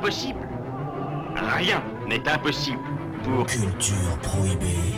[0.00, 2.78] Rien n'est impossible
[3.24, 3.46] pour...
[3.46, 4.94] Culture prohibée.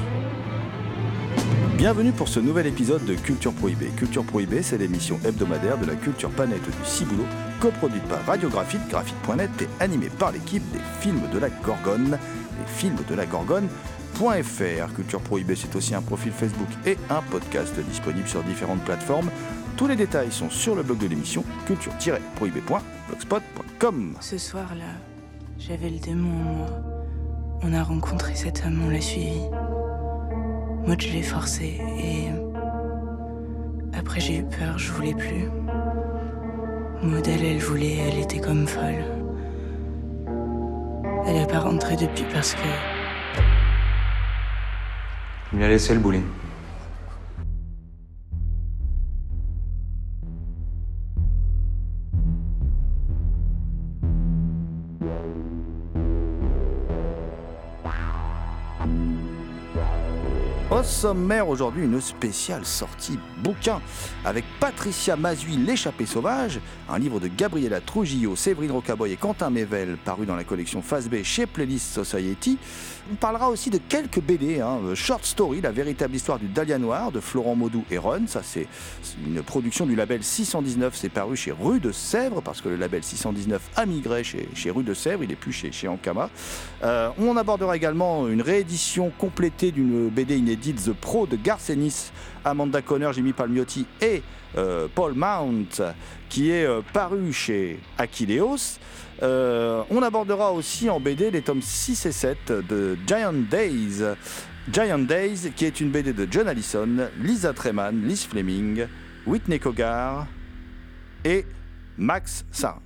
[1.78, 3.86] Bienvenue pour ce nouvel épisode de Culture Prohibée.
[3.96, 7.24] Culture Prohibée, c'est l'émission hebdomadaire de la culture planète du Ciboulot,
[7.60, 12.18] coproduite par Radiographite, graphite.net et animée par l'équipe des films de la Gorgone,
[12.58, 14.94] les films de la Gorgone.fr.
[14.94, 19.30] Culture Prohibée, c'est aussi un profil Facebook et un podcast disponible sur différentes plateformes.
[19.80, 24.14] Tous les détails sont sur le blog de l'émission culture-prohibée.blogspot.com.
[24.20, 24.92] Ce soir-là,
[25.58, 26.68] j'avais le démon en moi.
[27.62, 29.40] On a rencontré cet homme, on l'a suivi.
[30.84, 32.26] Moi, je l'ai forcé et.
[33.94, 35.48] Après, j'ai eu peur, je voulais plus.
[37.02, 39.06] Maud, elle, elle voulait, elle était comme folle.
[41.26, 42.68] Elle a pas rentré depuis parce que.
[45.54, 46.26] Il lui a laissé le bowling.
[60.82, 63.80] Sommaire aujourd'hui, une spéciale sortie bouquin
[64.24, 69.96] avec Patricia Mazui, L'échappée sauvage, un livre de Gabriela Trujillo, Séverine Rocaboy et Quentin Mével,
[70.04, 72.58] paru dans la collection Phase B chez Playlist Society.
[73.12, 77.10] On parlera aussi de quelques BD, hein, Short Story, la véritable histoire du Dahlia Noir
[77.10, 78.22] de Florent Maudou et Ron.
[78.26, 78.68] Ça, c'est
[79.26, 80.94] une production du label 619.
[80.94, 84.70] C'est paru chez Rue de Sèvres, parce que le label 619 a migré chez, chez
[84.70, 85.24] Rue de Sèvres.
[85.24, 86.30] Il est plus chez, chez Ankama.
[86.84, 92.10] Euh, on abordera également une réédition complétée d'une BD inédite, The Pro de Garcenis,
[92.44, 94.22] Amanda Conner, Jimmy Palmiotti et
[94.56, 95.82] euh, Paul Mount,
[96.28, 98.78] qui est euh, paru chez Aquileos.
[99.22, 104.02] Euh, on abordera aussi en BD les tomes 6 et 7 de Giant Days.
[104.72, 108.86] Giant Days, qui est une BD de John Allison, Lisa Treman, Liz Fleming,
[109.26, 110.26] Whitney Cogar
[111.24, 111.44] et
[111.98, 112.76] Max Sain.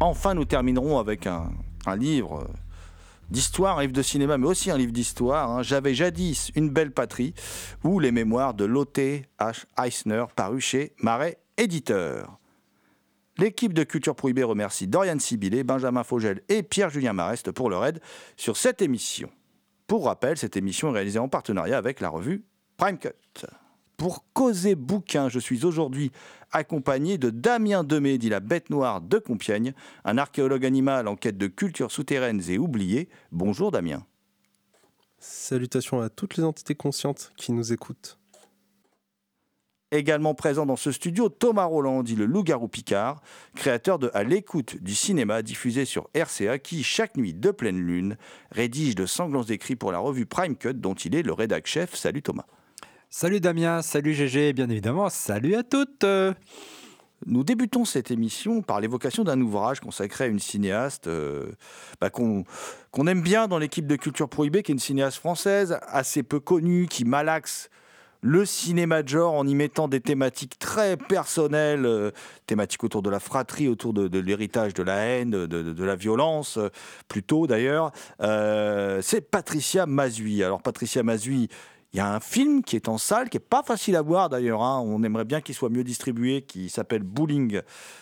[0.00, 1.50] Enfin, nous terminerons avec un,
[1.86, 2.48] un livre
[3.30, 5.50] d'histoire, un livre de cinéma, mais aussi un livre d'histoire.
[5.50, 5.62] hein.
[5.62, 7.34] J'avais jadis une belle patrie,
[7.84, 9.64] ou les mémoires de Lotte H.
[9.82, 12.38] Eisner, paru chez Marais Éditeur.
[13.36, 18.00] L'équipe de Culture Prohibée remercie Dorian Sibilé, Benjamin Fogel et Pierre-Julien Marest pour leur aide
[18.36, 19.30] sur cette émission.
[19.86, 22.44] Pour rappel, cette émission est réalisée en partenariat avec la revue
[22.76, 23.46] Prime Cut.
[23.96, 26.12] Pour causer bouquin, je suis aujourd'hui
[26.52, 31.38] accompagné de Damien Demé, dit la bête noire de Compiègne, un archéologue animal en quête
[31.38, 33.08] de cultures souterraines et oubliées.
[33.32, 34.04] Bonjour Damien.
[35.18, 38.18] Salutations à toutes les entités conscientes qui nous écoutent.
[39.90, 43.22] Également présent dans ce studio, Thomas Roland, dit le loup-garou Picard,
[43.56, 48.18] créateur de À l'écoute du cinéma, diffusé sur RCA, qui, chaque nuit de pleine lune,
[48.50, 51.94] rédige de sanglants écrits pour la revue Prime Cut, dont il est le rédac chef.
[51.94, 52.44] Salut Thomas.
[53.10, 56.04] Salut Damien, salut GG, bien évidemment, salut à toutes.
[57.24, 61.46] Nous débutons cette émission par l'évocation d'un ouvrage consacré à une cinéaste euh,
[62.02, 62.44] bah, qu'on
[63.06, 66.86] aime bien dans l'équipe de Culture Prohibée, qui est une cinéaste française, assez peu connue,
[66.86, 67.70] qui malaxe
[68.20, 72.10] le cinéma de genre en y mettant des thématiques très personnelles, euh,
[72.46, 76.68] thématiques autour de la fratrie, autour de, l'héritage de la haine, de, la violence, euh,
[77.08, 77.90] plutôt d'ailleurs.
[78.20, 80.44] C'est Patricia Mazui.
[80.44, 81.48] Alors Patricia Mazui,
[81.92, 84.28] il y a un film qui est en salle, qui est pas facile à voir
[84.28, 84.62] d'ailleurs.
[84.62, 84.82] hein.
[84.84, 87.60] On aimerait bien qu'il soit mieux distribué, qui s'appelle Bowling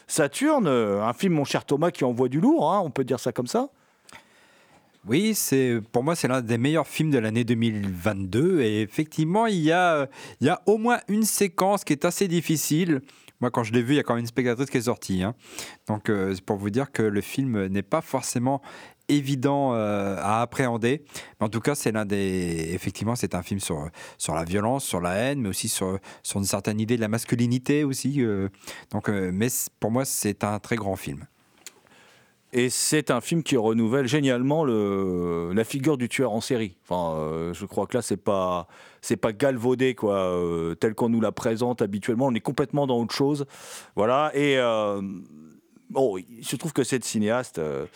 [0.08, 0.66] Saturne.
[0.66, 2.72] Un film, mon cher Thomas, qui envoie du lourd.
[2.72, 3.68] hein, on peut dire ça comme ça?
[5.08, 9.60] Oui, c'est pour moi c'est l'un des meilleurs films de l'année 2022 et effectivement il
[9.60, 10.08] y a
[10.40, 13.02] il y a au moins une séquence qui est assez difficile.
[13.40, 15.22] Moi quand je l'ai vu, il y a quand même une spectatrice qui est sortie.
[15.22, 15.36] hein.
[15.86, 18.62] Donc euh, c'est pour vous dire que le film n'est pas forcément
[19.08, 21.02] évident euh, à appréhender.
[21.40, 22.70] Mais en tout cas, c'est l'un des.
[22.72, 23.88] Effectivement, c'est un film sur,
[24.18, 27.08] sur la violence, sur la haine, mais aussi sur, sur une certaine idée de la
[27.08, 28.22] masculinité aussi.
[28.22, 28.48] euh.
[28.92, 29.48] donc, euh, mais
[29.80, 31.26] pour moi, c'est un très grand film.
[32.52, 36.78] Et c'est un film qui renouvelle génialement le, la figure du tueur en série.
[36.84, 38.66] Enfin, je crois que là, c'est pas,
[39.02, 40.32] c'est pas galvaudé quoi,
[40.80, 42.26] tel qu'on nous la présente habituellement.
[42.26, 43.44] On est complètement dans autre chose.
[43.94, 44.30] Voilà.
[44.34, 44.56] Et
[45.88, 47.86] Bon, il se trouve que cette cinéaste, euh,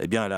[0.00, 0.28] eh bien,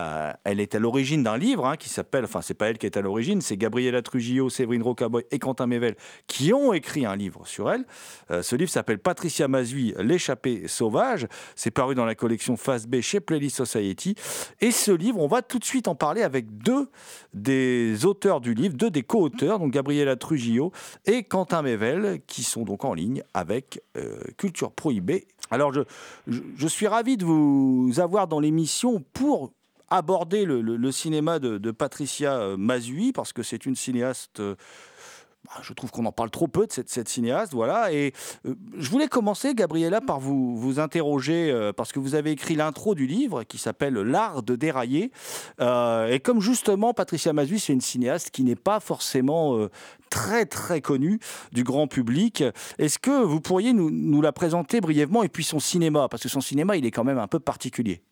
[0.44, 2.96] elle, est à l'origine d'un livre hein, qui s'appelle, enfin, c'est pas elle qui est
[2.96, 5.96] à l'origine, c'est Gabriela Trujillo, Séverine Rocaboy et Quentin Mével
[6.28, 7.84] qui ont écrit un livre sur elle.
[8.30, 11.26] Euh, ce livre s'appelle Patricia Mazui, L'échappée sauvage.
[11.56, 14.14] C'est paru dans la collection Face B chez Playlist Society.
[14.60, 16.90] Et ce livre, on va tout de suite en parler avec deux
[17.34, 20.70] des auteurs du livre, deux des co-auteurs, donc Gabriela Trujillo
[21.06, 25.26] et Quentin Mével, qui sont donc en ligne avec euh, Culture Prohibée.
[25.50, 25.80] Alors, je,
[26.28, 29.52] je suis ravi de vous avoir dans l'émission pour
[29.88, 34.41] aborder le, cinéma de, Patricia euh, Mazui, parce que c'est une cinéaste.
[35.46, 37.92] Bah, je trouve qu'on en parle trop peu de cette, cinéaste, voilà.
[37.92, 38.12] Et
[38.46, 42.56] euh, je voulais commencer, Gabriella, par vous, vous interroger, euh, parce que vous avez écrit
[42.56, 45.12] l'intro du livre qui s'appelle L'art de dérailler.
[45.60, 49.69] Euh, et comme justement, Patricia Mazui, c'est une cinéaste qui n'est pas forcément
[50.10, 51.20] très, très connue
[51.52, 52.44] du grand public,
[52.78, 56.08] est-ce que vous pourriez nous, nous la présenter brièvement et puis son cinéma?
[56.08, 58.02] Parce que son cinéma, il est quand même un peu particulier.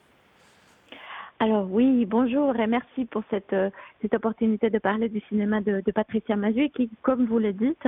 [1.40, 3.70] Alors oui, bonjour et merci pour cette, euh,
[4.02, 7.86] cette opportunité de parler du cinéma de, Patricia Mazui qui, comme vous le dites,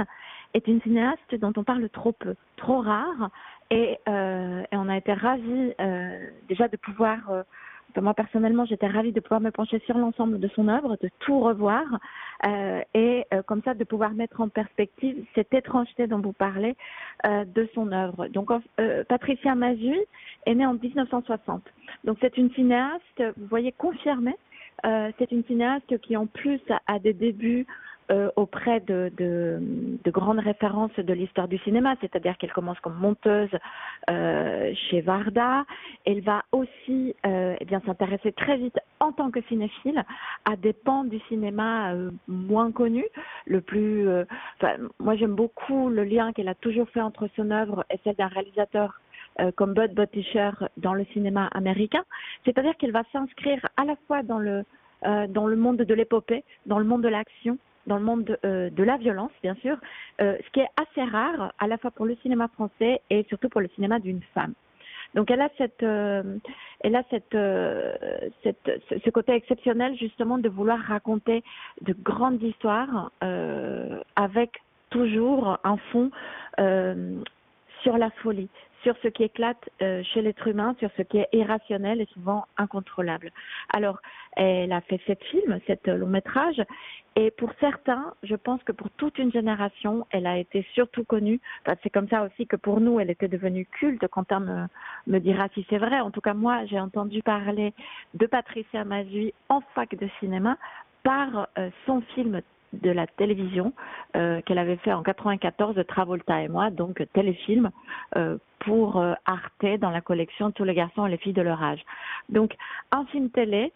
[0.55, 3.31] est une cinéaste dont on parle trop peu, trop rare.
[3.73, 7.43] Et, euh, et on a été ravis euh, déjà de pouvoir, euh,
[7.99, 11.41] moi personnellement, j'étais ravie de pouvoir me pencher sur l'ensemble de son œuvre, de tout
[11.41, 11.85] revoir
[12.47, 16.77] euh, et euh, comme ça de pouvoir mettre en perspective cette étrangeté dont vous parlez
[17.27, 18.29] euh, de son œuvre.
[18.29, 19.99] Donc euh, Patricia Mazui
[20.47, 21.63] est née en 1960.
[22.05, 24.37] Donc c'est une cinéaste, vous voyez, confirmée.
[24.87, 27.67] Euh, c'est une cinéaste qui en plus a des débuts
[28.11, 29.59] euh, auprès de, de,
[30.05, 33.51] de grandes références de l'histoire du cinéma, c'est-à-dire qu'elle commence comme monteuse
[34.09, 35.65] euh, chez Varda.
[36.05, 40.03] Elle va aussi euh, eh bien s'intéresser très vite en tant que cinéphile
[40.45, 43.09] à des pans du cinéma euh, moins connus.
[43.47, 44.25] Le plus, euh,
[44.57, 48.17] enfin, moi j'aime beaucoup le lien qu'elle a toujours fait entre son œuvre et celle
[48.17, 49.01] d'un réalisateur
[49.41, 52.03] euh, comme Bud Butticher dans le cinéma américain.
[52.45, 54.65] C'est-à-dire qu'elle va s'inscrire à la fois dans le
[55.07, 57.57] euh, dans le monde de l'épopée, dans le monde de l'action,
[57.87, 59.77] dans le monde de, euh, de la violence, bien sûr,
[60.21, 63.49] euh, ce qui est assez rare à la fois pour le cinéma français et surtout
[63.49, 64.55] pour le cinéma d'une femme.
[65.15, 66.23] Donc elle a cette, euh,
[66.81, 67.37] elle a cette,
[68.45, 71.43] cette, ce côté exceptionnel justement de vouloir raconter
[71.81, 73.11] de grandes histoires
[74.15, 76.11] avec toujours un fond
[77.83, 78.49] sur la folie,
[78.83, 82.47] sur ce qui éclate euh, chez l'être humain, sur ce qui est irrationnel et souvent
[82.57, 83.31] incontrôlable.
[83.73, 84.01] Alors,
[84.37, 86.63] elle a fait sept films, sept long métrages,
[87.17, 91.41] et pour certains, je pense que pour toute une génération, elle a été surtout connue.
[91.67, 94.07] Enfin, c'est comme ça aussi que pour nous, elle était devenue culte.
[94.09, 94.67] Quentin me,
[95.09, 96.01] me dira si c'est vrai.
[96.01, 97.75] En tout cas, moi, j'ai entendu parler
[98.15, 100.57] de Patricia Mazui en fac de cinéma
[101.03, 103.73] par euh, son film de la télévision
[104.17, 107.71] euh, qu'elle avait fait en 94 de Travolta et moi, donc téléfilm
[108.17, 111.63] euh, pour euh, Arte dans la collection Tous les garçons et les filles de leur
[111.63, 111.81] âge.
[112.29, 112.55] Donc
[112.93, 113.73] un film télé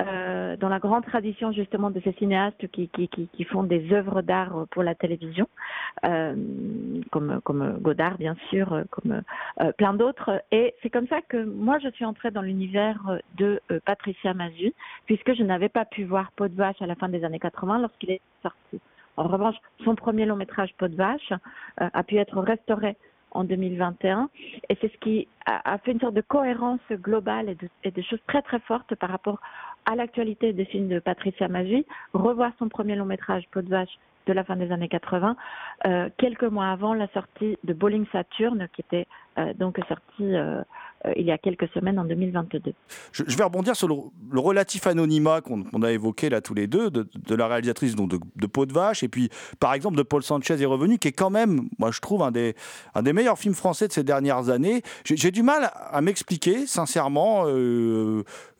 [0.00, 3.92] euh, dans la grande tradition justement de ces cinéastes qui, qui, qui, qui font des
[3.92, 5.48] œuvres d'art pour la télévision,
[6.04, 6.34] euh,
[7.10, 9.22] comme, comme Godard bien sûr, comme
[9.60, 10.42] euh, plein d'autres.
[10.52, 14.74] Et c'est comme ça que moi je suis entrée dans l'univers de euh, Patricia Mazui,
[15.06, 17.80] puisque je n'avais pas pu voir Peau de vache à la fin des années 80
[17.80, 18.80] lorsqu'il est sorti.
[19.16, 21.32] En revanche, son premier long métrage Peau de vache
[21.80, 22.96] euh, a pu être restauré
[23.32, 24.28] en 2021
[24.68, 28.42] et c'est ce qui a, fait une sorte de cohérence globale et de, choses très
[28.42, 29.40] très fortes par rapport
[29.86, 33.98] à l'actualité des films de Patricia Mazui, revoir son premier long métrage Peau de vache
[34.28, 35.36] de la fin des années 80,
[35.86, 39.06] euh, quelques mois avant la sortie de Bowling Saturn, qui était
[39.38, 40.62] euh, donc sortie euh,
[41.16, 42.72] il y a quelques semaines en 2022.
[43.12, 46.90] Je, vais rebondir sur le, relatif anonymat qu'on qu a évoqué là tous les deux,
[46.90, 50.24] de, la réalisatrice donc de, de, Peau de Vache, et puis par exemple de Paul
[50.24, 52.54] Sanchez est revenu, qui est quand même, moi je trouve, un des,
[53.12, 54.82] meilleurs films français de ces dernières années.
[55.04, 57.44] J'ai du mal à m'expliquer, sincèrement,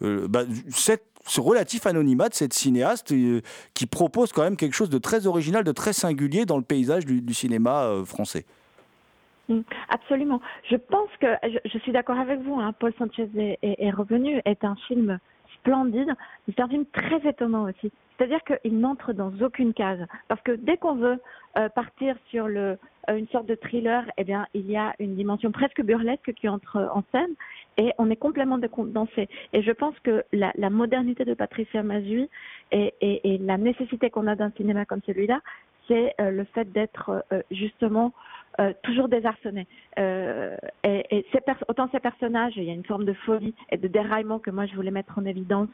[0.00, 3.40] bah, cette ce relatif anonymat de cette cinéaste euh,
[3.74, 7.04] qui propose quand même quelque chose de très original, de très singulier dans le paysage
[7.06, 8.44] du, cinéma euh, français.
[9.48, 10.40] Mm, Absolument.
[10.70, 11.26] Je pense que
[11.64, 12.58] je, suis d'accord avec vous.
[12.58, 13.28] Hein, Paul Sanchez
[13.62, 15.18] est, revenu est un film
[15.60, 16.12] splendide,
[16.46, 17.90] c'est un film très étonnant aussi.
[18.16, 20.00] C'est-à-dire qu'il n'entre dans aucune case.
[20.28, 21.20] Parce que dès qu'on veut
[21.56, 25.82] euh, partir sur une sorte de thriller, eh bien, il y a une dimension presque
[25.82, 27.34] burlesque qui entre en scène
[27.78, 29.28] et on est complètement décondensé.
[29.52, 32.28] Et je pense que la, la modernité de Patricia Mazui
[32.72, 35.40] et, et, et la nécessité qu'on a d'un cinéma comme celui-là,
[35.86, 38.12] c'est euh, le fait d'être justement
[38.60, 39.68] euh, toujours désarçonné.
[40.00, 43.76] Euh, et, et ces autant ces personnages, il y a une forme de folie et
[43.76, 45.68] de déraillement que moi je voulais mettre en évidence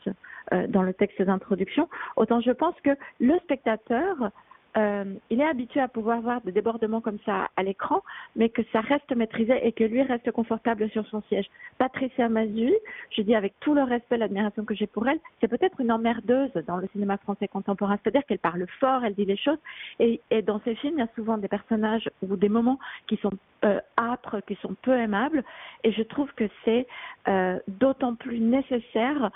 [0.52, 4.30] euh, dans le texte d'introduction, autant je pense que le spectateur
[4.76, 8.02] euh, il est habitué à pouvoir voir des débordements comme ça à l'écran,
[8.34, 11.46] mais que ça reste maîtrisé et que lui reste confortable sur son siège.
[11.78, 12.74] Patricia Mazui,
[13.10, 16.52] je dis avec tout le respect, l'admiration que j'ai pour elle, c'est peut-être une emmerdeuse
[16.66, 17.98] dans le cinéma français contemporain.
[18.02, 19.58] C'est-à-dire qu'elle parle fort, elle dit les choses,
[20.00, 23.16] et, et, dans ces films, il y a souvent des personnages ou des moments qui
[23.18, 23.32] sont
[23.64, 25.44] euh, âpres, qui sont peu aimables,
[25.84, 26.86] et je trouve que c'est
[27.28, 29.30] euh, d'autant plus nécessaire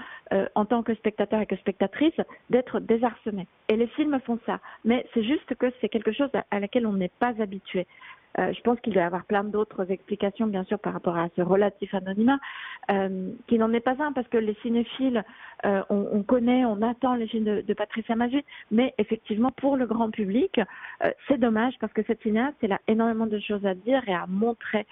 [0.55, 2.13] en tant que spectateur et que spectatrice
[2.51, 3.47] d'être désarçonné.
[3.69, 6.95] Et les films font ça, mais c'est juste que c'est quelque chose à, laquelle on
[6.95, 7.87] n'est pas habitué.
[8.39, 11.29] Euh, je pense qu'il doit y avoir plein d'autres explications, bien sûr, par rapport à
[11.37, 12.39] ce relatif anonymat,
[12.91, 15.25] euh, qui n'en est pas un, parce que les cinéphiles,
[15.65, 19.87] euh, on, on, connaît, on attend les films de, Patricia Mazui, mais effectivement, pour le
[19.87, 20.61] grand public,
[21.27, 24.27] c'est dommage, parce que cette cinéaste, elle a énormément de choses à dire et à
[24.27, 24.87] montrer.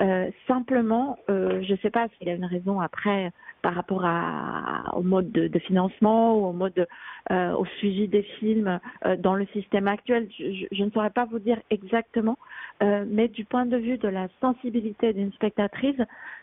[0.00, 3.30] Euh, simplement, euh, je ne sais pas s'il y a une raison après
[3.62, 6.86] par rapport à, au mode de, de, financement ou au mode
[7.30, 10.28] euh, au suivi des films euh, dans le système actuel.
[10.36, 12.36] Je, je, ne saurais pas vous dire exactement,
[12.82, 15.96] euh, mais du point de vue de la sensibilité d'une spectatrice,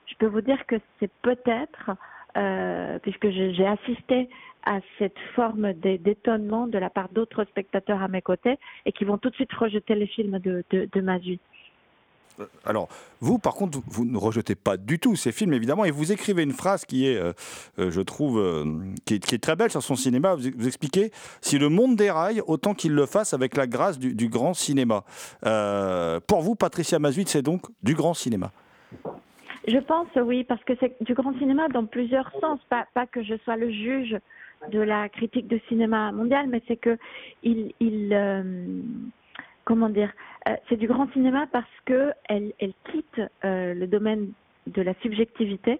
[0.05, 1.91] je peux vous dire que c'est peut-être,
[3.01, 4.29] puisque j'ai assisté
[4.65, 9.17] à cette forme d'étonnement de la part d'autres spectateurs à mes côtés et qui vont
[9.17, 11.41] tout de suite rejeter les films de, de, de Mazui.
[12.65, 12.87] Alors,
[13.19, 16.43] vous, par contre, vous ne rejetez pas du tout ces films, évidemment, et vous écrivez
[16.43, 17.33] une phrase qui est, euh,
[17.77, 18.65] je trouve, euh,
[19.05, 20.35] qui, est, très belle sur son cinéma.
[20.35, 24.53] Vous, expliquez si le monde déraille, autant qu'il le fasse avec la grâce du, grand
[24.53, 25.03] cinéma.
[25.45, 28.51] Euh, pour vous, Patricia Mazuit, c'est donc du grand cinéma.
[29.67, 32.59] Je pense, oui, parce que c'est du grand cinéma dans plusieurs sens.
[32.69, 34.17] Pas, que je sois le juge
[34.71, 36.97] de la critique de cinéma mondial, mais c'est que
[37.43, 38.13] il, il
[39.65, 40.11] comment dire,
[40.47, 44.31] euh, c'est du grand cinéma parce que elle, elle quitte euh, le domaine
[44.67, 45.79] de la subjectivité.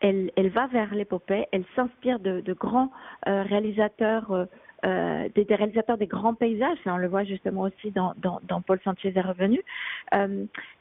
[0.00, 1.46] Elle, elle va vers l'épopée.
[1.52, 2.90] Elle s'inspire de, de, grands
[3.28, 4.46] euh, réalisateurs,
[4.84, 6.78] euh, des, des, réalisateurs des grands paysages.
[6.86, 9.60] On le voit justement aussi dans, dans, dans Paul Sanchez est revenu.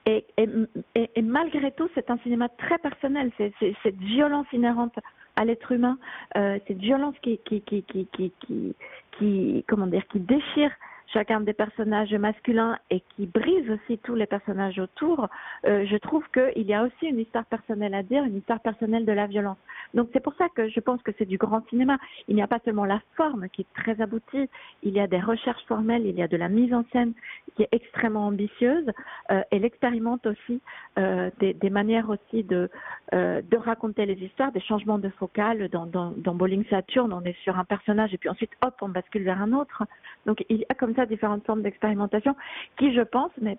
[0.07, 0.49] Et, et,
[0.95, 3.31] et, et, malgré tout, c'est un cinéma très personnel.
[3.37, 3.53] C'est
[3.83, 4.97] cette violence inhérente
[5.35, 5.97] à l'être humain,
[6.33, 8.75] cette violence qui, qui, qui, qui, qui,
[9.11, 10.71] qui, comment dire, qui déchire
[11.13, 15.27] chacun des personnages masculins et qui brise aussi tous les personnages autour,
[15.65, 19.05] euh, je trouve qu'il y a aussi une histoire personnelle à dire, une histoire personnelle
[19.05, 19.57] de la violence.
[19.93, 21.97] Donc c'est pour ça que je pense que c'est du grand cinéma.
[22.27, 24.49] Il n'y a pas seulement la forme qui est très aboutie,
[24.83, 27.13] il y a des recherches formelles, il y a de la mise en scène
[27.55, 28.89] qui est extrêmement ambitieuse.
[29.31, 30.61] Euh, elle expérimente aussi
[30.97, 32.69] euh, des, manières aussi de,
[33.13, 35.67] euh, de raconter les histoires, des changements de focale.
[35.69, 38.89] Dans, dans, dans Bowling Saturn, on est sur un personnage et puis ensuite, hop, on
[38.89, 39.83] bascule vers un autre.
[40.25, 42.35] Donc il y a comme ça différentes formes d'expérimentation
[42.77, 43.57] qui, je pense, mais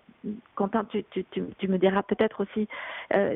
[0.55, 2.67] Quentin, tu, tu, tu, me diras peut-être aussi
[3.13, 3.35] euh,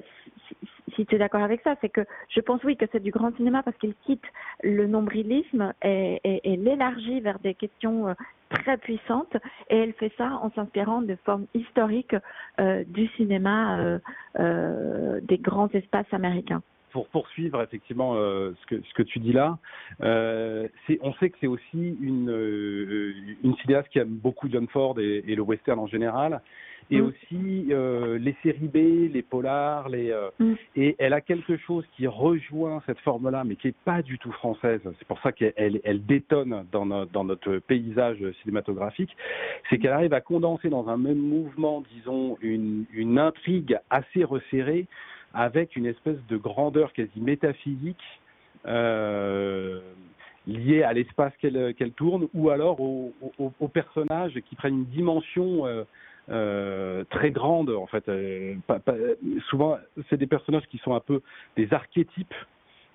[0.96, 3.36] si, tu es d'accord avec ça, c'est que je pense oui que c'est du grand
[3.36, 4.26] cinéma parce qu'il quitte
[4.64, 8.14] le nombrilisme et, l'élargit vers des questions euh,
[8.50, 9.36] très puissantes
[9.70, 12.16] et elle fait ça en s'inspirant de formes historiques
[12.60, 14.00] euh, du cinéma
[14.38, 19.58] des grands espaces américains pour poursuivre effectivement euh, ce, que, ce que tu dis là,
[20.01, 20.67] euh,
[21.01, 23.13] on sait que c'est aussi une, euh,
[23.44, 26.41] une cinéaste qui aime beaucoup John Ford et, et le western en général,
[26.89, 27.06] et mmh.
[27.06, 27.65] aussi
[28.20, 30.53] les séries B, les polars, les, mmh.
[30.77, 34.32] et elle a quelque chose qui rejoint cette forme-là, mais qui est pas du tout
[34.32, 34.79] française.
[34.98, 39.13] C'est pour ça qu'elle elle, elle détonne dans, no, dans notre paysage cinématographique,
[39.70, 44.88] c'est qu'elle arrive à condenser dans un même mouvement, disons, une, une intrigue assez resserrée
[45.38, 48.03] avec une espèce de grandeur quasi métaphysique
[48.65, 49.79] euh,
[50.48, 54.86] liée à l'espace qu'elle qu tourne, ou alors aux au, au personnages qui prennent une
[54.86, 55.84] dimension euh,
[56.29, 57.70] euh, très grande.
[57.70, 58.06] En fait,
[58.65, 58.96] pas, pas,
[59.50, 59.77] souvent,
[60.10, 61.22] c'est des personnages qui sont un peu
[61.56, 62.34] des archétypes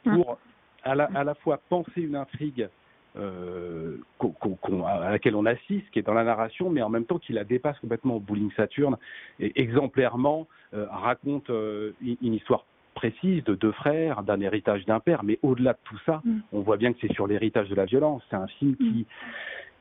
[0.02, 0.36] pour
[0.82, 2.68] à la, à la fois penser une intrigue
[3.16, 6.82] euh, qu on, qu on, à laquelle on assiste, qui est dans la narration, mais
[6.82, 8.96] en même temps qui la dépasse complètement au Bowling Saturn
[9.38, 12.64] et exemplairement euh, raconte euh, une histoire
[12.94, 16.40] précise de deux frères, d'un héritage d'un père, mais au-delà de tout ça, mm.
[16.52, 18.22] on voit bien que c'est sur l'héritage de la violence.
[18.30, 19.04] C'est un film qui mm.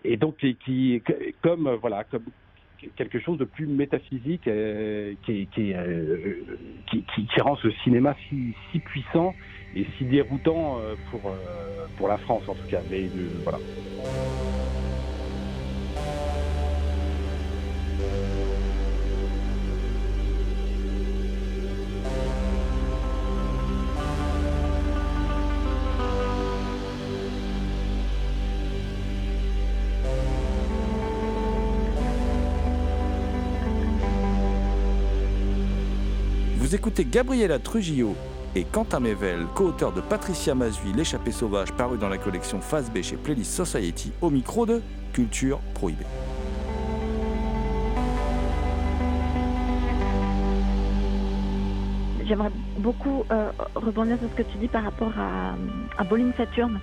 [0.05, 1.01] et donc qui, qui
[1.41, 2.23] comme voilà comme
[2.95, 4.49] quelque chose de plus métaphysique
[5.23, 5.73] qui, qui,
[6.89, 9.35] qui, qui, qui, rend ce cinéma si, si puissant
[9.75, 12.81] et si déroutant euh, pour, euh, pour la France en tout cas.
[12.89, 13.59] Mais euh, voilà.
[36.57, 38.15] Vous écoutez Gabriela Trujillo
[38.55, 43.01] et Quentin Mével, co-auteur de Patricia Mazui, L'échappée sauvage, paru dans la collection Phase B
[43.01, 44.81] chez Playlist Society, au micro de
[45.13, 46.05] Culture Prohibée.
[52.25, 55.55] J'aimerais beaucoup euh, rebondir sur ce que tu dis par rapport à,
[55.97, 56.79] à Bolin Saturne,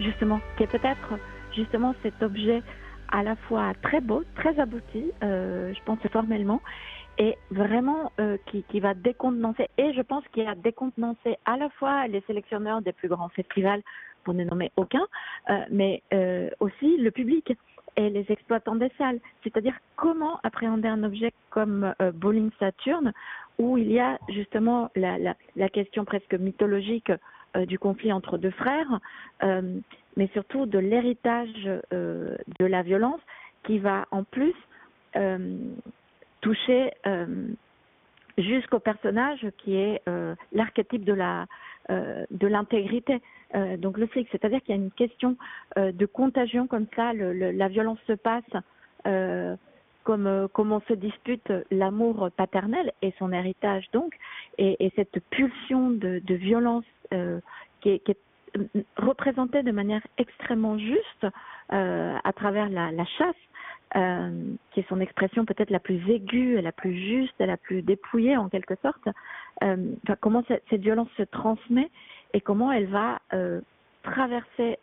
[0.00, 1.14] justement, qui est peut-être
[1.54, 2.62] justement cet objet
[3.10, 6.60] à la fois très beau, très abouti, euh, je pense formellement,
[7.18, 9.68] et vraiment euh, qui, qui, va décontenancer.
[9.76, 13.82] Et je pense qu'il a décontenancé à la fois les sélectionneurs des plus grands festivals,
[14.28, 15.06] pour ne nommer aucun,
[15.48, 17.56] euh, mais euh, aussi le public
[17.96, 19.20] et les exploitants des salles.
[19.42, 23.12] C'est-à-dire comment appréhender un objet comme euh, Bowling Saturn,
[23.58, 27.10] où il y a justement la, la, la question presque mythologique
[27.56, 29.00] euh, du conflit entre deux frères,
[29.42, 29.80] euh,
[30.18, 33.20] mais surtout de l'héritage de la violence
[33.64, 34.54] qui va en plus
[36.40, 36.92] toucher
[38.36, 40.02] jusqu'au personnage qui est
[40.52, 41.46] l'archétype de la
[41.88, 43.20] de l'intégrité.
[43.78, 45.36] donc le flic, c'est-à-dire qu'il y a une question
[45.76, 48.44] de contagion comme ça, le, le, la violence se passe
[50.08, 54.14] comme, comme on se dispute l'amour paternel et son héritage donc,
[54.56, 57.40] et, et cette pulsion de, de violence euh,
[57.82, 58.18] qui, est, qui, est,
[58.96, 61.26] représentée de manière extrêmement juste
[61.72, 63.34] euh, à travers la, chasse,
[63.96, 64.30] euh,
[64.72, 68.48] qui est son expression peut-être la plus aiguë, la plus juste, la plus dépouillée en
[68.48, 69.08] quelque sorte.
[69.62, 69.76] Euh,
[70.20, 71.90] comment cette, violence se transmet
[72.34, 73.20] et comment elle va
[74.02, 74.78] traverser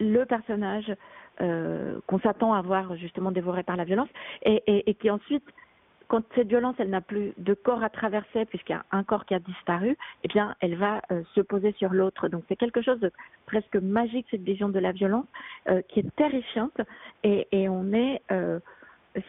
[0.00, 0.92] le personnage
[1.38, 4.08] qu'on s'attend à voir justement dévoré par la violence
[4.42, 5.44] et qui ensuite
[6.08, 9.24] quand cette violence, elle n'a plus de corps à traverser puisqu'il y a un corps
[9.24, 12.28] qui a disparu, eh bien, elle va euh, se poser sur l'autre.
[12.28, 13.10] Donc, c'est quelque chose de
[13.46, 15.26] presque magique cette vision de la violence
[15.68, 16.80] euh, qui est terrifiante
[17.24, 18.60] et, et on est euh,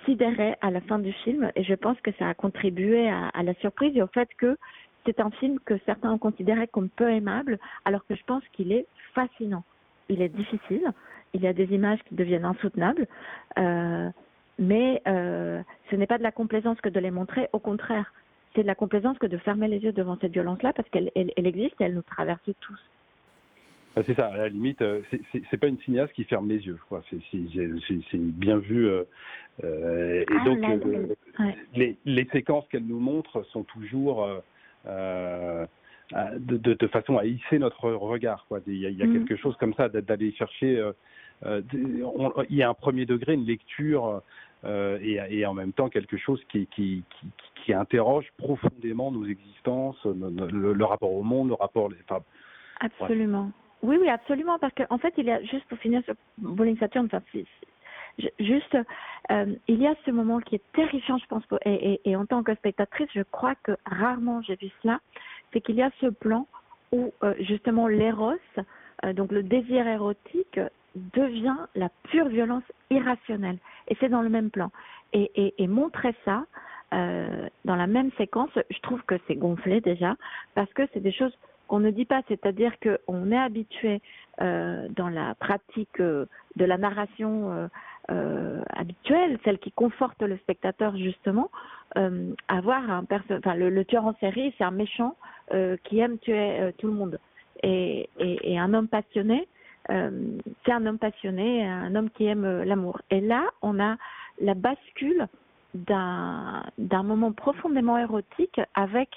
[0.05, 1.51] sidéré à la fin du film.
[1.55, 4.57] Et je pense que ça a contribué à, à la surprise et au fait que
[5.05, 8.71] c'est un film que certains ont considéré comme peu aimable, alors que je pense qu'il
[8.71, 9.63] est fascinant.
[10.09, 10.91] Il est difficile.
[11.33, 13.07] Il y a des images qui deviennent insoutenables.
[13.57, 14.09] Euh,
[14.59, 18.13] mais euh, ce n'est pas de la complaisance que de les montrer, au contraire,
[18.55, 21.31] c'est de la complaisance que de fermer les yeux devant cette violence-là, parce qu'elle elle,
[21.35, 22.79] elle existe et elle nous traverse tous.
[24.05, 26.77] C'est ça, à la limite, euh, c'est pas une cinéaste qui ferme les yeux,
[27.09, 28.87] c'est bien vu.
[28.87, 29.03] Euh,
[29.63, 31.07] et ah, donc, là, euh,
[31.39, 31.55] ouais.
[31.73, 34.27] les, les, séquences qu'elle nous montre sont toujours
[34.85, 35.67] de,
[36.37, 38.45] de, de, façon à hisser notre regard.
[38.47, 38.59] Quoi.
[38.67, 39.25] Il y a, il y a mmh.
[39.25, 40.91] quelque chose comme ça d'aller chercher.
[41.43, 44.21] On, il y a un premier degré, une lecture
[44.67, 47.03] euh, et, en même temps quelque chose qui, qui,
[47.73, 51.89] interroge profondément nos existences, le, rapport au monde, le rapport.
[52.09, 52.23] Enfin,
[52.79, 53.51] absolument.
[53.83, 56.77] Oui, oui, absolument, parce qu'en en fait, il y a juste pour finir sur Bowling
[56.77, 57.09] Saturn,
[58.39, 58.77] juste,
[59.31, 62.41] euh, il y a ce moment qui est terrifiant, je pense, et, et, en tant
[62.41, 65.01] que spectatrice, je crois que rarement j'ai vu cela,
[65.51, 66.47] c'est qu'il y a ce plan
[66.93, 68.39] où euh, justement l'éros,
[69.13, 70.57] donc le désir érotique,
[71.13, 73.57] devient la pure violence irrationnelle.
[73.87, 74.71] Et c'est dans le même plan.
[75.13, 76.43] Et, et, et montrer ça
[76.93, 80.15] euh, dans la même séquence, je trouve que c'est gonflé déjà,
[80.55, 84.01] parce que c'est des choses qu'on ne dit pas, c'est-à-dire qu'on est habitué
[84.41, 87.67] euh, dans la pratique euh, de la narration euh,
[88.09, 91.51] euh, habituelle, celle qui conforte le spectateur justement,
[91.97, 95.15] euh, à voir un enfin le, le, tueur en série, c'est un méchant
[95.85, 97.19] qui aime tuer tout le monde.
[97.63, 99.47] Et, et, et, un homme passionné,
[99.87, 103.01] c'est un homme passionné, un homme qui aime l'amour.
[103.09, 103.95] Et là, on a
[104.41, 105.27] la bascule
[105.73, 109.09] d'un d'un moment profondément érotique avec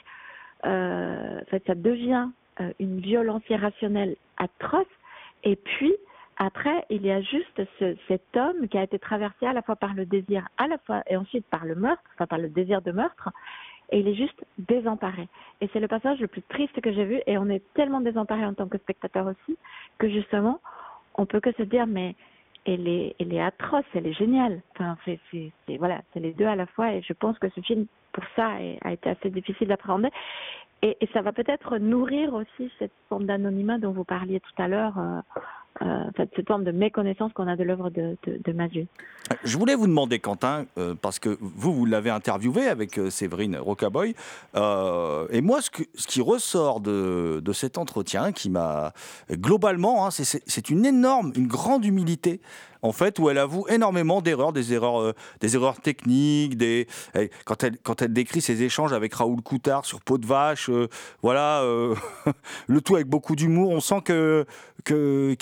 [0.67, 2.29] euh, en fait, ça devient
[2.61, 4.87] euh, une violence irrationnelle atroce.
[5.45, 5.95] Et puis,
[6.37, 9.77] après, il y a juste ce, cet homme qui a été traversé à la fois
[9.77, 12.83] par le désir, à la fois, et ensuite par le meurtre, enfin par le désir
[12.83, 13.31] de meurtre,
[13.91, 15.29] et il est juste désemparé.
[15.61, 18.45] Et c'est le passage le plus triste que j'ai vu, et on est tellement désemparé
[18.45, 19.59] en tant que spectateur aussi,
[19.99, 20.61] que justement,
[21.15, 22.15] on peut que se dire, mais
[22.67, 24.61] elle est, elle est atroce, elle est géniale.
[24.75, 27.49] Enfin, c'est, c'est, c'est voilà, c'est les deux à la fois, et je pense que
[27.51, 30.11] ce film, pour ça, a été assez difficile d'appréhender.
[30.83, 34.67] Et, et, ça va peut-être nourrir aussi cette forme d'anonymat dont vous parliez tout à
[34.67, 35.21] l'heure, euh,
[35.83, 38.87] euh, cette forme de méconnaissance qu'on a de l'œuvre de, de.
[39.45, 43.57] Je voulais vous demander, Quentin, euh, parce que vous, vous l'avez interviewé avec euh, Séverine
[43.57, 44.15] Rocaboy,
[44.55, 48.93] et moi, ce, qui ressort de, de cet entretien, qui m'a
[49.31, 52.41] globalement, hein, c'est une énorme, une grande humilité
[52.83, 56.87] en fait, où elle avoue énormément d'erreurs, des erreurs, euh, des erreurs techniques, des
[57.45, 60.89] quand elle décrit ses échanges avec Raoul Coutard sur Peau de vache, euh,
[61.23, 61.95] voilà, euh,
[62.67, 63.71] le tout avec beaucoup d'humour.
[63.71, 64.47] On sent que
[64.85, 65.37] que,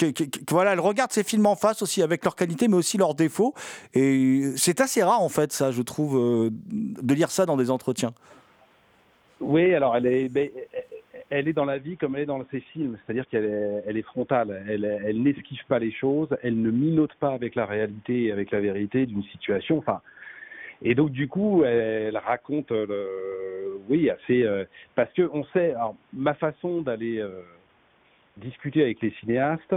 [0.51, 3.55] voilà, elle regarde ses films en face aussi avec leurs qualités, mais aussi leurs défauts.
[3.95, 8.13] Et c'est assez rare en fait, ça, je trouve, de lire ça dans des entretiens.
[9.41, 10.53] Oui, alors elle est,
[11.31, 14.65] elle est dans la vie comme elle est dans ses films, c'est-à-dire qu'elle est, frontale,
[14.69, 18.61] elle, n'esquive pas les choses, elle ne minote pas avec la réalité et avec la
[18.61, 19.79] vérité d'une situation.
[19.79, 20.01] Enfin,
[20.83, 24.65] Et donc du coup, elle raconte, le, oui, assez, euh,
[24.95, 27.43] parce que on sait, alors, ma façon d'aller euh,
[28.39, 29.75] discuter avec les cinéastes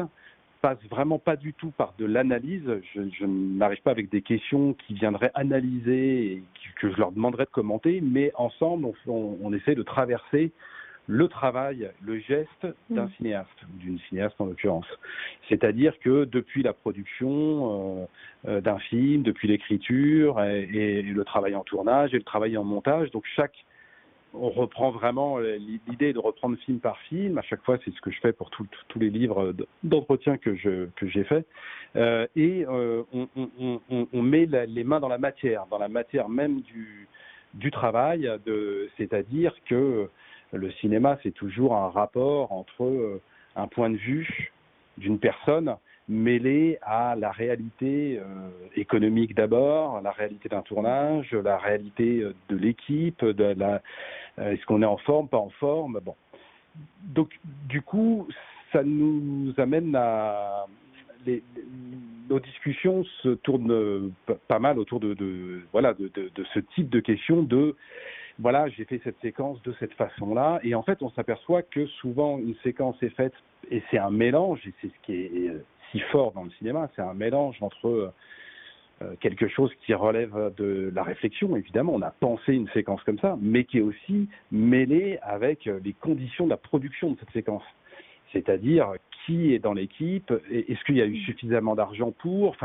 [0.61, 2.63] passe vraiment pas du tout par de l'analyse.
[2.93, 6.43] Je, je n'arrive pas avec des questions qui viendraient analyser et
[6.79, 10.51] que je leur demanderais de commenter, mais ensemble, on essaie de traverser
[11.07, 13.11] le travail, le geste d'un Mm.
[13.17, 14.85] cinéaste, d'une cinéaste en l'occurrence.
[15.49, 18.05] C'est-à-dire que depuis la production euh,
[18.47, 22.63] euh, d'un film, depuis l'écriture et, et le travail en tournage et le travail en
[22.63, 23.65] montage, donc chaque
[24.33, 27.37] on reprend vraiment l'idée de reprendre film par film.
[27.37, 28.65] À chaque fois, c'est ce que je fais pour tous
[28.97, 31.45] les livres d'entretien que je que j'ai fait.
[31.97, 35.65] Euh, et euh, on, on- on- on- on met la- les mains dans la matière,
[35.69, 37.09] dans la matière même du
[37.55, 38.31] du travail.
[38.45, 40.07] De, c'est-à-dire que
[40.51, 43.21] le cinéma, c'est toujours un rapport entre euh,
[43.55, 44.51] un point de vue
[44.97, 45.75] d'une personne
[46.09, 52.57] mêlé à la réalité euh, économique d'abord, la réalité d'un tournage, la réalité euh, de
[52.57, 53.81] l'équipe, de la
[54.37, 56.15] est-ce qu'on est en forme, pas en forme, bon.
[57.03, 57.37] Donc
[57.67, 58.27] du coup,
[58.71, 60.65] ça nous amène à
[61.25, 61.43] les,
[62.29, 64.11] nos discussions se tournent
[64.47, 67.75] pas mal autour de, de voilà de, de ce type de questions de
[68.41, 72.39] voilà j'ai fait cette séquence de cette façon-là et en fait on s'aperçoit que souvent
[72.39, 73.33] une séquence est faite
[73.69, 76.89] et c'est un mélange et c'est ce qui est euh, si fort dans le cinéma
[76.95, 78.13] c'est un mélange entre euh,
[79.03, 83.17] euh, quelque chose qui relève de la réflexion, évidemment, on a pensé une séquence comme
[83.17, 87.63] ça, mais qui est aussi mêlé avec les conditions de la production de cette séquence.
[88.31, 88.93] C'est-à-dire
[89.25, 92.55] qui est dans l'équipe, est-ce qu'il y a eu suffisamment d'argent pour,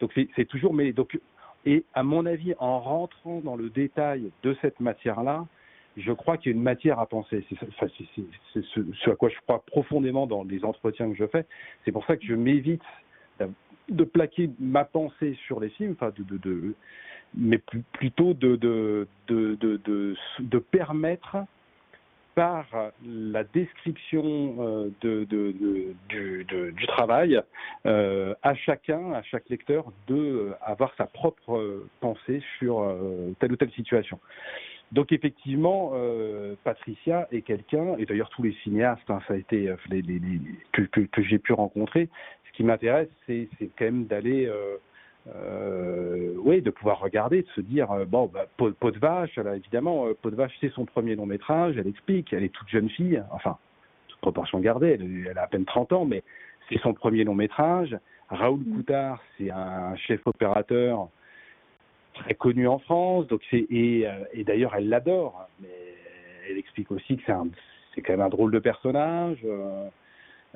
[0.00, 0.94] donc c'est toujours mêlé.
[1.66, 5.46] Et à mon avis, en rentrant dans le détail de cette matière-là,
[5.96, 7.44] je crois qu'il y a une matière à penser.
[7.48, 11.46] C'est ce, à quoi je crois profondément dans les entretiens que je fais.
[11.84, 12.82] C'est pour ça que je m'évite
[13.88, 15.94] de plaquer ma pensée sur les films,
[17.34, 17.60] mais
[17.92, 19.06] plutôt de
[20.70, 21.36] permettre
[22.34, 22.66] par
[23.04, 25.24] la description euh,
[26.08, 27.40] du, travail
[27.86, 32.96] euh, à chacun, à chaque lecteur, de euh, avoir sa propre pensée sur
[33.38, 34.18] telle ou telle situation.
[34.92, 35.92] Donc effectivement,
[36.62, 40.02] Patricia est quelqu'un, et d'ailleurs tous les cinéastes, hein, ça a été les,
[40.72, 42.08] que, j'ai pu rencontrer.
[42.46, 44.48] Ce qui m'intéresse, c'est quand même d'aller,
[45.34, 49.38] euh, oui, de pouvoir regarder, de se dire euh, bon, bah, peau, Peau de vache,
[49.38, 51.76] évidemment, Peau de vache, c'est son premier long métrage.
[51.78, 53.56] Elle explique, elle est toute jeune fille, enfin,
[54.08, 56.22] toute proportion gardée, elle, elle a à peine 30 ans, mais
[56.68, 57.96] c'est son premier long métrage.
[58.28, 61.08] Raoul Coutard, c'est un chef opérateur
[62.14, 65.68] très connu en France, donc c'est et, euh, et d'ailleurs elle l'adore, mais
[66.48, 67.22] elle explique aussi que
[67.94, 69.38] c'est quand même un drôle de personnage.
[69.44, 69.88] euh,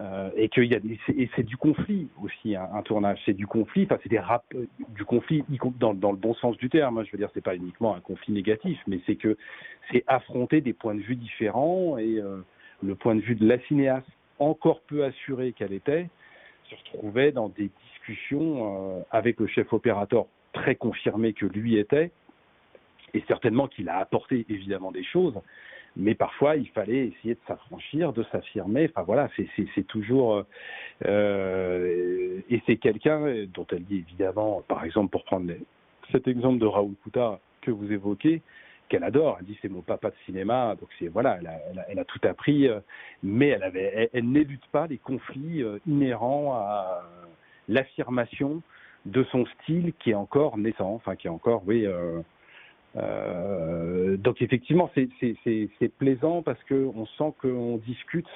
[0.01, 0.99] euh, et des,
[1.35, 3.19] c'est- du conflit aussi un, un tournage.
[3.27, 4.45] C'est du conflit enfin c'est des rap,
[4.91, 5.45] du conflit
[5.81, 8.01] dans, dans le bon sens du terme hein, je veux dire c'est pas uniquement un
[8.01, 9.37] conflit négatif mais c'est que
[9.91, 12.45] c'est affronter des points de vue différents et euh,
[12.83, 14.07] le point de vue de la cinéaste
[14.39, 16.09] encore peu assurée qu'elle était
[16.71, 22.13] se retrouvait dans des discussions euh, avec le chef opérateur très confirmé que lui était
[23.15, 25.35] et certainement qu'il a apporté évidemment des choses
[25.99, 28.89] mais parfois il fallait essayer de s'affranchir, de s'affirmer.
[28.91, 30.45] Enfin voilà, c'est toujours
[31.05, 35.53] euh, et c'est quelqu'un dont elle dit évidemment, par exemple pour prendre
[36.13, 38.41] cet exemple de Raoul Coutard que vous évoquez,
[38.89, 39.37] qu'elle adore.
[39.41, 41.39] Elle dit c'est mon papa de cinéma, donc c'est voilà,
[41.89, 42.81] elle a, tout appris, euh,
[43.23, 44.09] mais elle avait,
[44.73, 47.03] pas les conflits euh, inhérents à
[47.69, 48.63] l'affirmation
[49.07, 51.87] de son style qui est encore naissant, enfin qui est encore oui.
[51.87, 52.21] Euh,
[52.97, 55.09] euh, donc effectivement, c'est-
[55.99, 58.29] plaisant parce que on sent qu'on discute.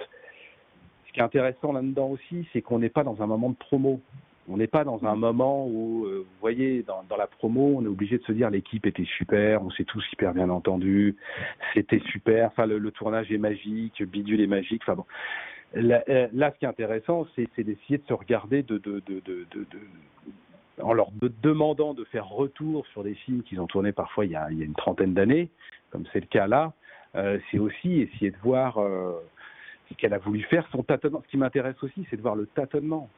[1.07, 4.01] Ce qui est intéressant là-dedans aussi, c'est qu'on n'est pas dans un moment de promo.
[4.49, 7.89] On n'est pas dans un moment où, euh, vous voyez, dans, la promo, on est
[7.89, 11.15] obligé de se dire l'équipe était super, on s'est tous hyper bien entendus,
[11.75, 15.05] c'était super, enfin le, tournage est magique, bidule est magique, enfin bon.
[15.75, 19.47] Là, euh, ce qui est intéressant, c'est d'essayer de se regarder de, de, de, de,
[19.53, 19.67] de, de-
[20.81, 24.33] en leur de- demandant de faire retour sur des films qu'ils ont tournés parfois il
[24.33, 25.51] y a, une trentaine d'années,
[25.91, 26.73] comme c'est le cas là,
[27.15, 29.13] euh, c'est aussi essayer de voir euh,
[29.91, 31.23] ce qu'elle a voulu faire, son tâtonnement.
[31.27, 33.11] Ce qui m'intéresse aussi, c'est de voir le tâtonnement.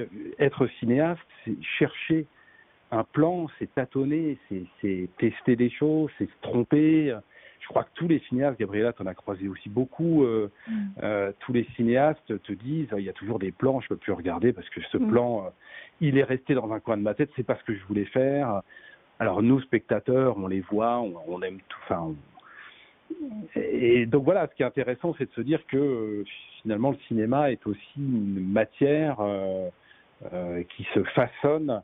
[0.00, 0.06] Euh,
[0.38, 2.26] Être cinéaste, c'est chercher
[2.90, 7.16] un plan, c'est tâtonner, c'est c'est tester des choses, c'est se tromper.
[7.64, 10.50] Je crois que tous les cinéastes, Gabriella, t'en as croisé aussi beaucoup, euh,
[11.02, 14.12] euh, tous les cinéastes te disent, il y a toujours des plans, je peux plus
[14.12, 15.08] regarder parce que ce Mm.
[15.08, 15.48] plan, euh,
[16.02, 18.04] il est resté dans un coin de ma tête, c'est pas ce que je voulais
[18.04, 18.60] faire.
[19.18, 22.16] Alors nous, spectateurs, on les voit, on, on aime tout, enfin, on-
[23.56, 26.22] et donc voilà, ce qui est intéressant, c'est de se dire que
[26.60, 29.16] finalement le cinéma est aussi une matière
[30.76, 31.82] qui se façonne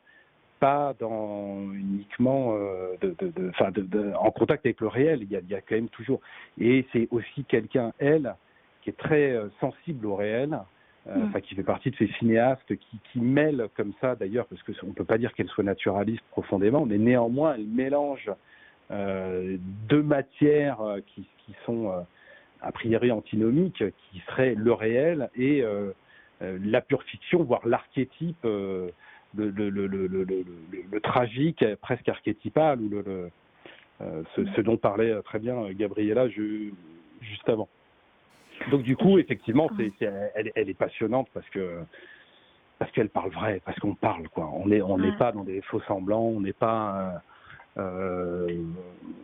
[0.60, 5.20] pas dans uniquement euh, de, de, de, de, de, en contact avec le réel.
[5.22, 6.20] Il y a, il y a quand même toujours.
[6.60, 8.34] Et c'est aussi quelqu'un, elle,
[8.82, 10.54] qui est très euh, sensible au réel.
[10.54, 10.60] Euh,
[11.06, 11.24] Mm.
[11.28, 14.72] Enfin, qui fait partie de ces cinéastes qui, qui mêlent comme ça, d'ailleurs, parce que
[14.82, 18.30] on peut pas dire qu'elle soit naturaliste profondément, mais néanmoins, elle mélange
[18.90, 19.56] euh,
[19.88, 22.00] deux matières euh, qui, qui sont euh,
[22.60, 25.64] a priori antinomiques, qui seraient le réel et
[26.40, 28.90] la pure fiction, voire l'archétype, euh,
[29.36, 33.30] le, tragique, presque archétypal, ou le,
[34.02, 36.74] euh, ce, ce dont parlait très bien Gabriella ju-
[37.20, 37.68] juste avant.
[38.70, 41.80] Donc du coup, effectivement, c'est, c'est- elle, elle est passionnante parce que
[42.78, 44.50] parce qu'elle parle vrai, parce qu'on parle quoi.
[44.54, 45.16] On est on n'est Ouais.
[45.16, 47.22] pas dans des faux semblants, on n'est pas
[47.76, 48.62] euh, euh,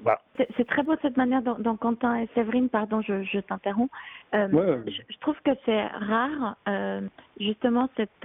[0.03, 0.21] voilà.
[0.37, 3.91] C'est c'est très beau cette manière dont, dont Quentin et Séverine, pardon, je, je t'interromps.
[4.35, 4.83] Euh, Ouais.
[4.87, 7.01] je, je trouve que c'est rare, euh,
[7.41, 8.25] justement, cette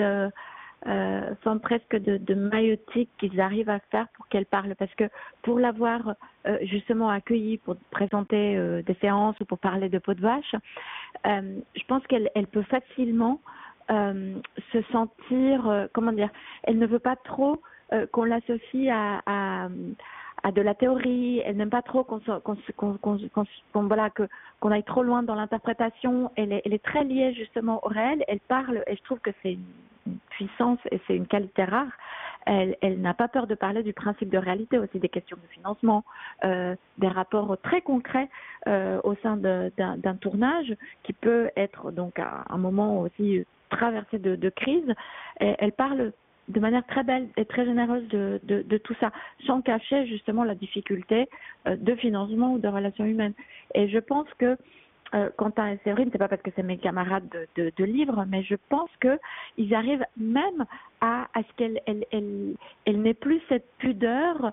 [0.88, 4.76] euh, presque de, de maïotique qu'ils arrivent à faire pour qu'elle parle.
[4.76, 5.06] Parce que
[5.44, 6.15] pour l'avoir
[6.48, 10.56] euh, justement accueillie pour présenter euh, des séances ou pour parler de peau de vache,
[11.28, 13.39] euh, je pense qu'elle elle peut facilement
[13.91, 14.36] euh,
[14.72, 16.30] se sentir, euh, comment dire,
[16.63, 17.62] elle ne veut pas trop
[18.13, 19.67] qu'on l'associe à, à,
[20.44, 21.41] à de la théorie.
[21.46, 22.98] Elle n'aime pas trop qu'on qu'on-
[23.74, 24.10] qu'on- voilà
[24.72, 26.32] aille trop loin dans l'interprétation.
[26.38, 28.24] Elle est, elle est très liée justement au réel.
[28.30, 29.58] Elle parle et je trouve que c'est
[30.30, 31.92] puissance et c'est une qualité rare.
[32.48, 36.04] Elle, n'a pas peur de parler du principe de réalité aussi des questions de financement,
[36.44, 38.30] euh, des rapports très concrets
[38.68, 44.50] euh, au sein d'un tournage qui peut être donc à un moment aussi traversé de,
[44.50, 44.92] crise.
[45.40, 46.14] Elle parle
[46.52, 49.12] de manière très belle et très généreuse de, de, tout ça,
[49.46, 51.30] sans cacher justement la difficulté
[51.68, 53.34] euh, de financement ou de relations humaines.
[53.76, 54.58] Et je pense que
[55.13, 58.26] euh, Quentin et Séverine, c'est pas parce que c'est mes camarades de, de, de livre,
[58.28, 59.19] mais je pense que
[59.58, 60.65] ils arrivent même
[61.02, 64.52] à, à ce qu'elle elle, elle, elle n'ait plus cette pudeur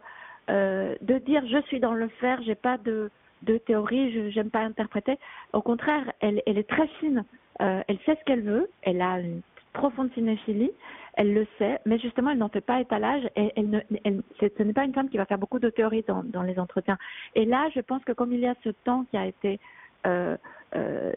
[0.50, 3.10] euh, de dire je suis dans le faire, j'ai pas de,
[3.42, 5.18] de théorie, je j'aime pas interpréter.
[5.52, 7.24] Au contraire, elle, elle est très fine,
[7.60, 9.42] euh, elle sait ce qu'elle veut, elle a une
[9.74, 10.72] profonde cinéphilie,
[11.14, 14.62] elle le sait, mais justement, elle n'en fait pas étalage et elle ne, elle, ce
[14.62, 16.98] n'est pas une femme qui va faire beaucoup de théorie dans, dans les entretiens.
[17.34, 19.60] Et là, je pense que comme il y a ce temps qui a été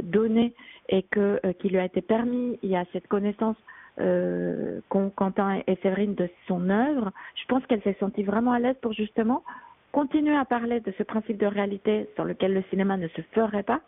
[0.02, 0.54] donné
[0.91, 3.56] et que euh, qui lui a été permis, il y a cette connaissance
[4.00, 8.60] euh, qu'ont Quentin et Séverine de son œuvre, je pense qu'elle s'est sentie vraiment à
[8.60, 9.44] l'aise pour justement
[9.91, 13.63] continuer à parler de ce principe de réalité sur lequel le cinéma ne se ferait
[13.63, 13.82] pas,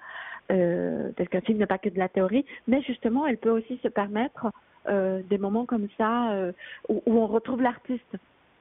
[0.51, 3.79] euh, parce qu'un film n'est pas que de la théorie, mais justement, elle peut aussi
[3.82, 4.47] se permettre
[4.89, 6.51] euh, des moments comme ça euh,
[6.89, 8.17] où on retrouve l'artiste.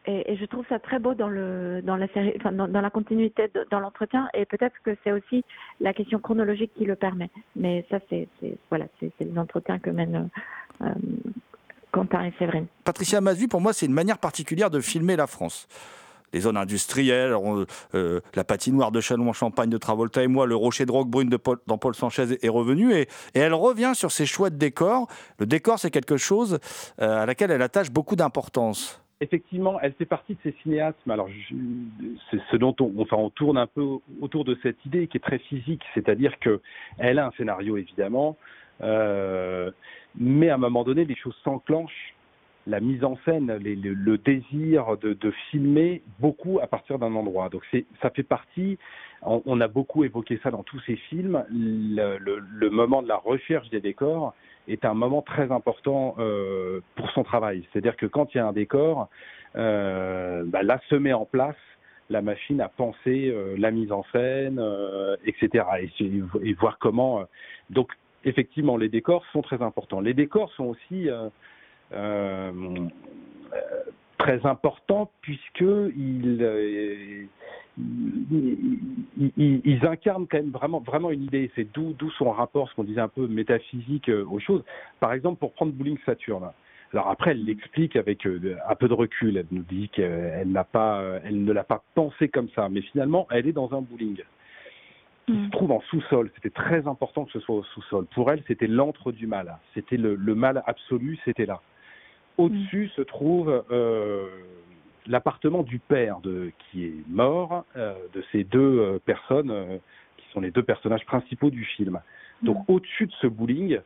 [0.07, 4.29] Et, je trouve ça très beau dans la continuité de- dans l'entretien.
[4.35, 5.45] Et peut-être que c'est aussi
[5.81, 7.31] la question chronologique qui le permet.
[7.55, 8.29] Mais ça, c'est
[8.69, 10.29] voilà, c'est l'entretien que mènent
[10.83, 10.87] euh,
[11.93, 12.67] Quentin et Séverine.
[12.85, 15.69] Patricia Mazui, pour moi, c'est une manière particulière de filmer la France.
[16.33, 17.37] Les zones industrielles,
[17.95, 21.39] euh, la patinoire de Châlons-en-Champagne de Travolta et moi, le rocher de roque brune de
[21.67, 25.09] dans Paul Sanchez est revenu et, elle revient sur ses choix de décor.
[25.39, 26.59] Le décor, c'est quelque chose
[27.03, 29.02] euh, à laquelle elle attache beaucoup d'importance.
[29.23, 30.99] Effectivement, elle fait partie de ces cinéastes.
[31.07, 31.29] mais Alors,
[32.29, 35.83] c'est ce dont on, tourne un peu autour de cette idée qui est très physique,
[35.95, 36.61] c'est-à-dire que
[36.99, 38.37] elle a un scénario évidemment,
[38.83, 39.71] euh,
[40.17, 42.15] mais à un moment donné, les choses s'enclenchent.
[42.67, 47.49] La mise en scène, le, désir de, filmer beaucoup à partir d'un endroit.
[47.49, 47.63] Donc,
[48.01, 48.77] ça fait partie.
[49.23, 51.45] On, a beaucoup évoqué ça dans tous ces films.
[51.49, 54.35] Le moment de la recherche des décors
[54.69, 57.67] est un moment très important euh, pour son travail.
[57.73, 59.09] C'est-à-dire que quand il y a un décor,
[59.57, 61.57] euh, bah, là se met en place
[62.11, 65.65] la machine à penser euh, la mise en scène, euh, etc.
[65.81, 66.11] Et, c'est-
[66.47, 67.21] et voir comment.
[67.21, 67.25] euh,
[67.71, 67.91] donc
[68.25, 70.01] effectivement, les décors sont très importants.
[70.01, 71.29] Les décors sont aussi euh,
[71.93, 72.53] euh,
[73.55, 73.59] euh,
[74.19, 77.25] très importants puisque ils, euh,
[77.79, 78.79] ils,
[79.37, 81.51] ils- ils incarnent quand même vraiment, vraiment une idée.
[81.55, 84.63] C'est d'où, d'où son rapport, ce qu'on disait un peu métaphysique euh, aux choses.
[85.01, 86.51] Par exemple, pour prendre Bowling Saturne.
[86.93, 89.37] Alors après, elle l'explique avec euh, un peu de recul.
[89.39, 92.83] Elle nous dit qu'elle n'a pas, euh, elle ne l'a pas pensé comme ça, mais
[92.83, 94.21] finalement, elle est dans un bowling
[95.27, 96.31] qui se trouve en sous-sol.
[96.35, 98.07] C'était très important que ce soit au sous-sol.
[98.15, 99.57] Pour elle, c'était l'antre du mal.
[99.73, 101.61] C'était le, le mal absolu, c'était là.
[102.39, 104.27] Au-dessus se trouve euh,
[105.07, 109.79] l'appartement du père de, qui est mort, euh, de ces deux euh, personnes euh,
[110.17, 112.01] qui sont les deux personnages principaux du film.
[112.43, 113.79] Donc au-dessus de ce bowling,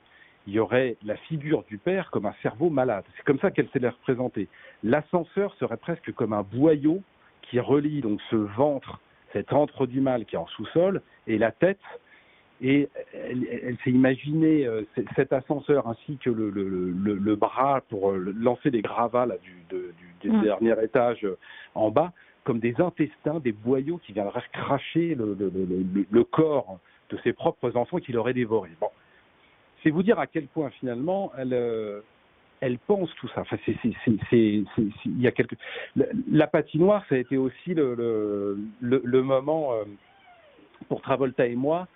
[0.47, 3.05] il y aurait la figure du père comme un cerveau malade.
[3.17, 4.49] C'est comme ça qu'elle s'est représentée.
[4.83, 7.03] L'ascenseur serait presque comme un boyau
[7.43, 9.01] qui relie donc ce ventre,
[9.33, 11.81] cet antre du mal qui est en sous-sol, et la tête
[12.63, 14.83] Et elle, elle s'est imaginé euh,
[15.15, 19.37] cet ascenseur ainsi que le, le, le, le bras pour euh, lancer des gravats là,
[19.43, 20.43] du, de- du, du Mm.
[20.43, 21.37] dernier étage euh,
[21.75, 22.13] en bas
[22.45, 26.79] comme des intestins, des boyaux qui viendraient cracher le, corps
[27.11, 28.71] de ses propres enfants qu'il aurait dévorés.
[28.81, 28.89] Bon,
[29.83, 31.53] c'est vous dire à quel point finalement elle,
[32.61, 33.43] elle pense tout ça.
[33.43, 35.57] Enfin, c'est, c'est, c'est, c'est- c'est- c'est- il y a quelque...
[35.97, 39.73] la, la patinoire, ça a été aussi le, le, le, le moment
[40.89, 41.89] pour Travolta et moi.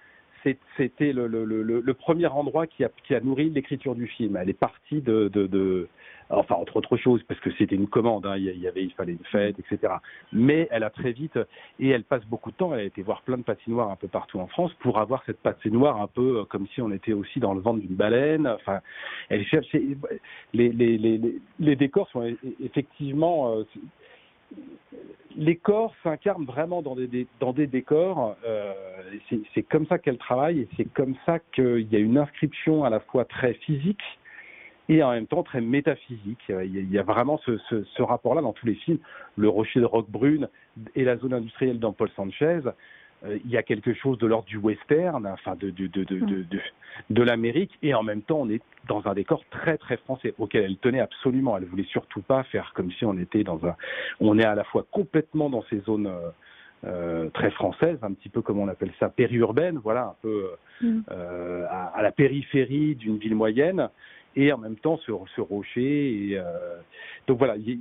[0.42, 4.36] C'était le, premier endroit qui a, nourri l'écriture du film.
[4.36, 5.88] Elle est partie de,
[6.30, 8.26] enfin entre autres choses, parce que c'était une commande.
[8.26, 9.94] hein, il y avait, il fallait une fête, etc.
[10.32, 11.38] Mais elle a très vite
[11.78, 12.72] et elle passe beaucoup de temps.
[12.74, 15.40] Elle a été voir plein de patinoires un peu partout en France pour avoir cette
[15.40, 18.46] patinoire un peu euh, comme si on était aussi dans le ventre d'une baleine.
[18.46, 18.80] Enfin,
[19.28, 19.66] elle cherche
[20.52, 23.64] les, décors sont e- effectivement euh,
[25.36, 28.36] les corps s'incarnent vraiment dans des, dans des décors.
[28.44, 28.72] Euh,
[29.54, 32.90] c'est- comme ça qu'elle travaille et c'est comme ça qu'il y a une inscription à
[32.90, 34.02] la fois très physique
[34.88, 36.40] et en même temps très métaphysique.
[36.50, 38.98] Euh, Il y a, vraiment ce, ce, ce rapport-là dans tous les films.
[39.36, 40.48] Le rocher de Roquebrune
[40.96, 42.60] et la zone industrielle dans Paul Sanchez.
[43.24, 46.18] Euh, il y a quelque chose de l'ordre du western, enfin de, de, de, de,
[46.20, 46.60] de,
[47.10, 50.64] de, l'Amérique, et en même temps on est dans un décor très très français auquel
[50.64, 51.56] elle tenait absolument.
[51.56, 53.76] Elle voulait surtout pas faire comme si on était dans un,
[54.20, 56.30] on est à la fois complètement dans ces zones euh,
[56.84, 61.00] euh, très françaises, un petit peu comme on appelle ça périurbaine, voilà, un peu Mm.
[61.10, 63.88] euh, à, à la périphérie d'une ville moyenne,
[64.36, 66.30] et en même temps ce, ce rocher.
[66.30, 66.78] Et, euh,
[67.26, 67.78] donc voilà, y-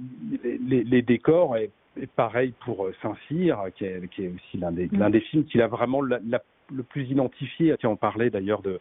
[0.67, 1.57] les, les décors.
[1.57, 4.99] Et, et pareil pour euh, Saint-Cyr, qui est, qui est aussi l'un des, Mm.
[4.99, 7.75] l'un des films qu'il a vraiment la- la- le plus identifié.
[7.79, 8.79] Tiens, on parlait d'ailleurs de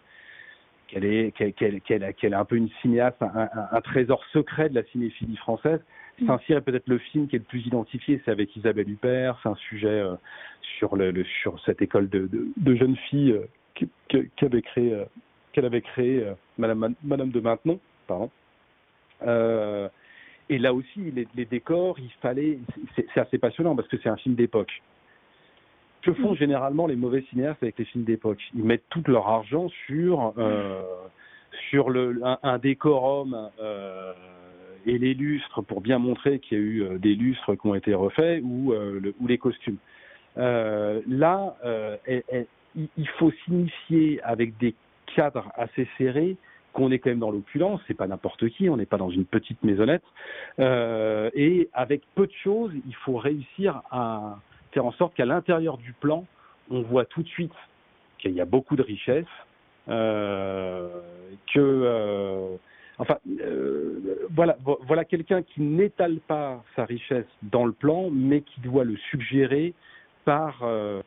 [0.88, 4.70] qu'elle est, qu'elle, a- qu'elle est un peu une cinéaste, un, un- un trésor secret
[4.70, 5.80] de la cinéphilie française.
[6.20, 6.26] Mm.
[6.26, 9.48] Saint-Cyr est peut-être le film qui est le plus identifié, c'est avec Isabelle Huppert, c'est
[9.50, 10.14] un sujet euh,
[10.78, 13.86] sur, le, le- sur cette école de, de, de jeunes filles euh,
[14.36, 14.94] qu'avait créé,
[15.52, 17.80] qu'elle avait créé euh, Madame, Madame de Maintenon.
[18.06, 18.30] Pardon.
[19.26, 19.88] Euh,
[20.48, 22.58] et là aussi, les, les décors, il fallait,
[22.96, 24.82] c'est, assez passionnant parce que c'est un film d'époque.
[26.02, 28.40] Que font généralement les mauvais cinéastes avec les films d'époque?
[28.54, 30.82] Ils mettent tout leur argent sur euh,
[31.70, 34.12] sur le, un, un décorum euh,
[34.86, 37.94] et les lustres pour bien montrer qu'il y a eu des lustres qui ont été
[37.94, 39.76] refaits ou, euh, le- ou les costumes.
[40.36, 41.56] Là,
[42.06, 44.74] elle- elle- il- il faut signifier avec des
[45.14, 46.36] cadres assez serrés
[46.72, 49.24] qu'on est quand même dans l'opulence, c'est pas n'importe qui, on n'est pas dans une
[49.24, 50.04] petite maisonnette,
[50.60, 54.36] euh, et avec peu de choses, il faut réussir à
[54.72, 56.24] faire en sorte qu'à l'intérieur du plan,
[56.70, 57.54] on voit tout de suite
[58.18, 59.24] qu'il y a beaucoup de richesses,
[59.88, 60.88] euh,
[61.52, 62.56] que euh,
[62.98, 68.42] enfin euh, voilà vo- voilà quelqu'un qui n'étale pas sa richesse dans le plan, mais
[68.42, 69.72] qui doit le suggérer
[70.26, 71.00] par euh,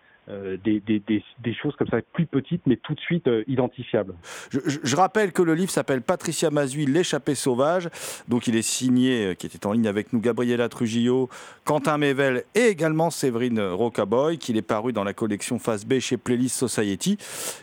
[0.63, 4.13] des, des, choses comme ça plus petites mais tout de suite euh, identifiables.
[4.51, 7.89] Je, rappelle que le livre s'appelle Patricia Mazui, L'échappée sauvage.
[8.27, 11.29] Donc il est signé, euh, qui était en ligne avec nous, Gabriela Trujillo,
[11.65, 16.17] Quentin Mével et également Séverine Rocaboy, qu'il est paru dans la collection Face B chez
[16.17, 17.17] Playlist Society.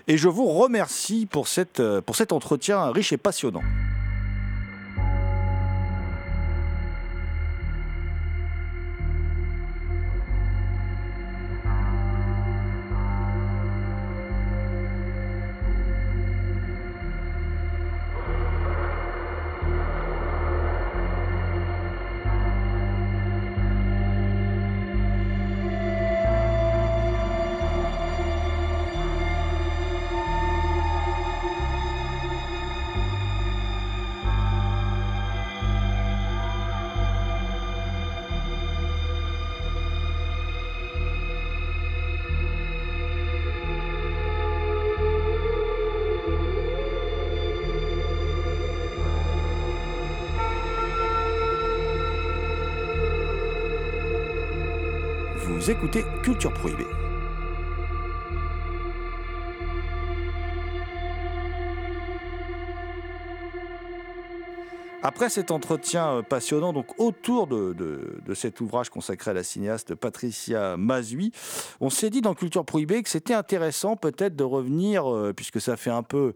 [0.07, 1.29] Et je vous remercie
[1.81, 3.63] euh, pour cet entretien riche et passionnant.
[55.69, 56.87] Écoutez Culture Prohibée.
[65.03, 67.77] Après cet entretien euh, passionnant donc autour de,
[68.35, 71.33] cet ouvrage consacré à la cinéaste Patricia Mazui,
[71.81, 75.77] on s'est dit dans Culture Prohibée que c'était intéressant peut-être de revenir, euh, puisque ça
[75.77, 76.33] fait un peu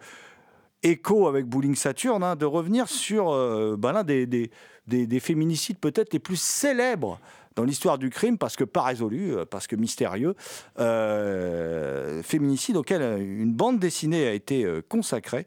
[0.83, 4.51] écho avec Bowling Saturne, hein, de revenir sur euh, ben, l'un des, des-
[4.87, 7.19] des féminicides peut-être les plus célèbres
[7.57, 10.35] dans l'histoire du crime parce que pas résolu, euh, parce que mystérieux.
[10.79, 15.47] Euh, féminicide auquel une bande dessinée a été euh, consacrée.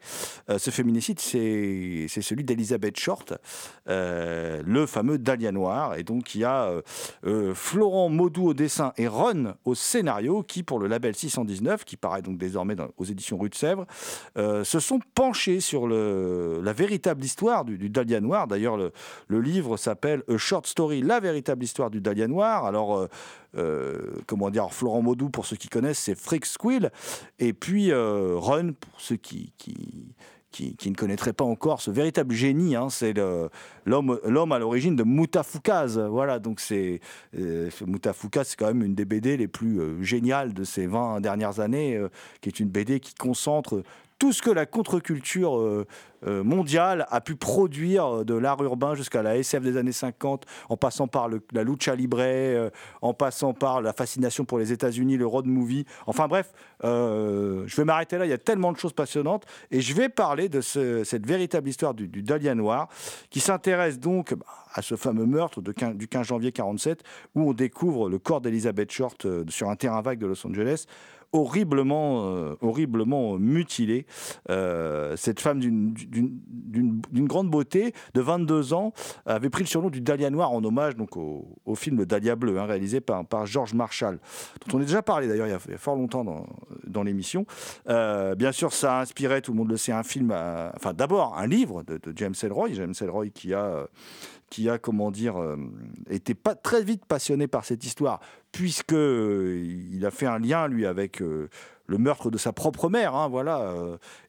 [0.49, 3.34] Euh, ce féminicide, c'est celui d'Elisabeth Short,
[3.89, 5.95] euh, le fameux Dahlia Noir.
[5.95, 6.82] Et donc, il y a euh,
[7.26, 11.97] euh, Florent Maudou au dessin et Ron au scénario qui, pour le label 619, qui
[11.97, 13.86] paraît donc désormais aux éditions Rue de Sèvres,
[14.38, 18.47] euh, se sont penchés sur le, la véritable histoire du, Dahlia Noir.
[18.47, 18.91] D'ailleurs, le,
[19.28, 22.66] le livre s'appelle A Short Story, la véritable histoire du Dahlia Noir.
[22.66, 23.08] Alors, euh,
[23.58, 26.91] euh, comment dire, Florent Maudou, pour ceux qui connaissent, c'est Frick Squill.
[27.39, 30.14] Et puis euh, Run, pour ceux qui, qui,
[30.52, 33.14] qui, ne connaîtraient pas encore ce véritable génie, hein, c'est
[33.86, 36.00] l'homme à l'origine de Moutafoukaz.
[36.00, 37.02] Voilà, donc c'est
[37.38, 41.60] euh, Moutafoukaz, c'est quand même une des BD les plus géniales de ces 20 dernières
[41.60, 42.02] années,
[42.41, 43.84] qui est une BD qui concentre
[44.18, 45.86] tout ce que la contre-culture euh,
[46.26, 50.78] euh, mondiale a pu produire de l'art urbain jusqu'à la SF des années 50, en
[50.78, 52.70] passant par la lucha libre, euh,
[53.01, 55.86] en passant par la fascination pour les États-Unis, le road movie.
[56.07, 58.26] Enfin bref, je vais m'arrêter là.
[58.26, 61.68] Il y a tellement de choses passionnantes et je vais parler de ce- cette véritable
[61.68, 62.88] histoire du, Dahlia Noir
[63.30, 67.03] qui s'intéresse donc bah, à ce fameux meurtre de 15 du 15 janvier 47
[67.36, 70.86] où on découvre le corps d'Elizabeth Short sur un terrain vague de Los Angeles
[71.36, 74.05] horriblement, euh, horriblement mutilée.
[74.49, 75.93] Euh, cette femme d'une-
[77.13, 78.93] grande beauté, de 22 ans,
[79.25, 82.59] avait pris le surnom du Dahlia Noir en hommage donc, au, film Le Dahlia Bleu,
[82.59, 84.19] hein, réalisé par, par George Marshall,
[84.67, 87.45] dont on a déjà parlé d'ailleurs il, y a- fort longtemps dans, l'émission.
[87.89, 90.31] Euh, bien sûr, ça a inspiré, tout le monde le sait, un film,
[90.75, 93.88] enfin d'abord un livre de, de James Ellroy, James Ellroy qui a...
[94.50, 95.58] qui a, comment dire, euh,
[96.10, 98.20] été très vite passionné par cette histoire,
[98.52, 101.50] puisque euh, il a fait un lien lui avec euh,
[101.88, 103.74] le meurtre de sa propre mère, hein, voilà.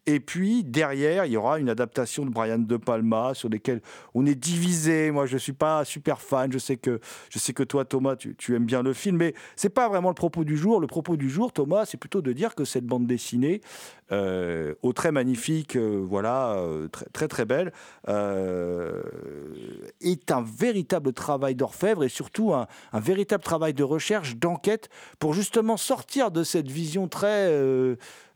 [0.09, 3.81] Et puis derrière, il y aura une adaptation de Brian De Palma sur lesquelles
[4.15, 5.11] on est divisé.
[5.11, 6.53] Moi, je suis pas super fan.
[6.53, 9.69] Je sais que, je sais que toi, Thomas, tu, aimes bien le film, mais c'est
[9.69, 10.81] pas vraiment le propos du jour.
[10.81, 13.61] Le propos du jour, Thomas, c'est plutôt de dire que cette bande dessinée,
[14.13, 17.73] euh, au très magnifique, euh, voilà, euh, très très très belle,
[20.01, 22.69] est un véritable travail d'orfèvre et surtout un
[23.01, 24.89] véritable travail de recherche, d'enquête,
[25.19, 27.51] pour justement sortir de cette vision très,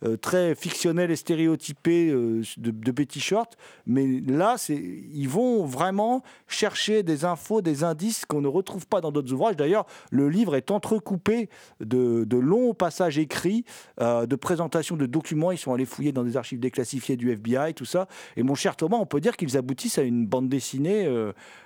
[0.04, 3.58] euh, très fictionnelle et stéréotypée euh, de, de Betty Short.
[3.86, 9.12] Mais là, ils vont vraiment chercher des infos, des indices qu'on ne retrouve pas dans
[9.12, 9.56] d'autres ouvrages.
[9.56, 13.66] D'ailleurs, le livre est entrecoupé de, longs passages écrits,
[14.00, 15.52] euh, de présentations de documents.
[15.52, 18.08] Ils sont allés fouiller dans des archives déclassifiées du FBI, tout ça.
[18.36, 21.08] Et mon cher Thomas, on peut dire qu'ils aboutissent à une bande dessinée,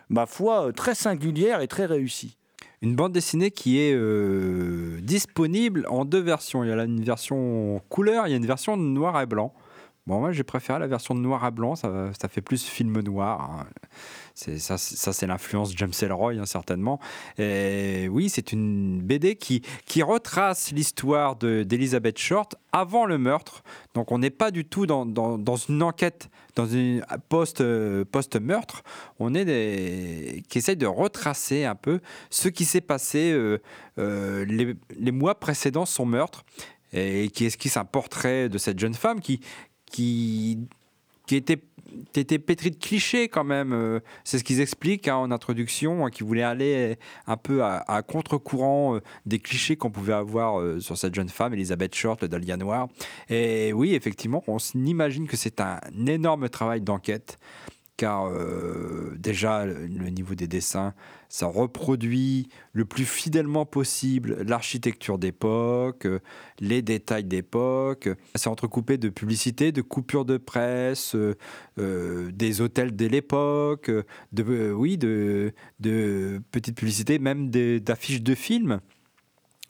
[0.08, 2.36] ma foi, très singulière et très réussie.
[2.84, 6.64] Une bande dessinée qui est euh, disponible en deux versions.
[6.64, 9.54] Il y a une version couleur, il y a une version noir et blanc.
[10.06, 13.40] Bon, moi, j'ai préféré la version noir et blanc, ça, ça fait plus film noir.
[13.40, 13.66] hein.
[14.34, 17.00] C'est, ça, ça, c'est l'influence James Ellroy, hein, certainement.
[17.38, 23.62] Et oui, c'est une BD qui, qui retrace l'histoire de, d'Elizabeth Short avant le meurtre.
[23.94, 28.82] Donc, on n'est pas du tout dans, dans, une enquête, dans une post, euh, post-meurtre.
[29.18, 33.62] On est des, qui essaye de retracer un peu ce qui s'est passé euh,
[33.98, 36.44] euh, les, les mois précédant son meurtre
[36.92, 39.40] et qui esquisse un portrait de cette jeune femme qui,
[39.86, 40.58] qui,
[41.26, 41.58] qui était
[42.16, 43.72] était pétri de clichés quand même.
[43.72, 48.02] euh, C'est ce qu'ils expliquent hein, en introduction, hein, qui voulait aller un peu à,
[48.02, 52.28] contre-courant euh, des clichés qu'on pouvait avoir euh, sur cette jeune femme, Elisabeth Short, le
[52.28, 52.88] Dahlia Noir.
[53.28, 57.38] Et oui, effectivement, on s'imagine que c'est un énorme travail d'enquête
[57.96, 60.94] car euh, déjà le niveau des dessins,
[61.28, 66.18] ça reproduit le plus fidèlement possible l'architecture d'époque, euh,
[66.58, 68.08] les détails d'époque.
[68.34, 71.14] C'est entrecoupé de publicités, de coupures de presse,
[71.78, 73.90] euh, des hôtels de l'époque,
[74.32, 75.52] de, oui, de,
[76.50, 78.80] petites publicités, même d'affiches de films.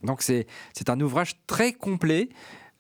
[0.03, 0.47] Donc c'est
[0.89, 2.29] un ouvrage très complet,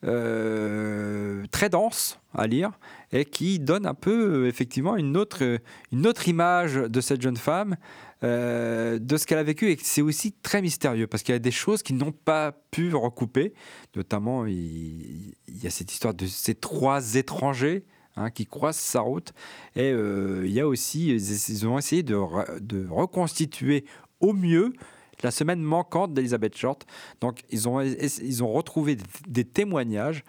[0.05, 2.73] euh, très dense à lire
[3.13, 5.59] et qui donne un peu euh, effectivement une autre,
[5.93, 7.77] une autre image de cette jeune femme,
[8.23, 11.41] euh, de ce qu'elle a vécu et c'est aussi très mystérieux parce qu'il y a
[11.41, 13.55] des choses qu'ils n'ont pas pu recouper,
[13.97, 17.85] notamment il, y a cette histoire de ces trois étrangers.
[18.17, 19.33] hein, qui croisent sa route.
[19.75, 23.85] Et euh, il y a aussi, ils, ont essayé de reconstituer
[24.21, 24.73] au mieux
[25.25, 26.87] la semaine manquante d'Elizabeth Short.
[27.21, 28.97] Donc, ils ont, ils ont retrouvé
[29.27, 30.23] des, témoignages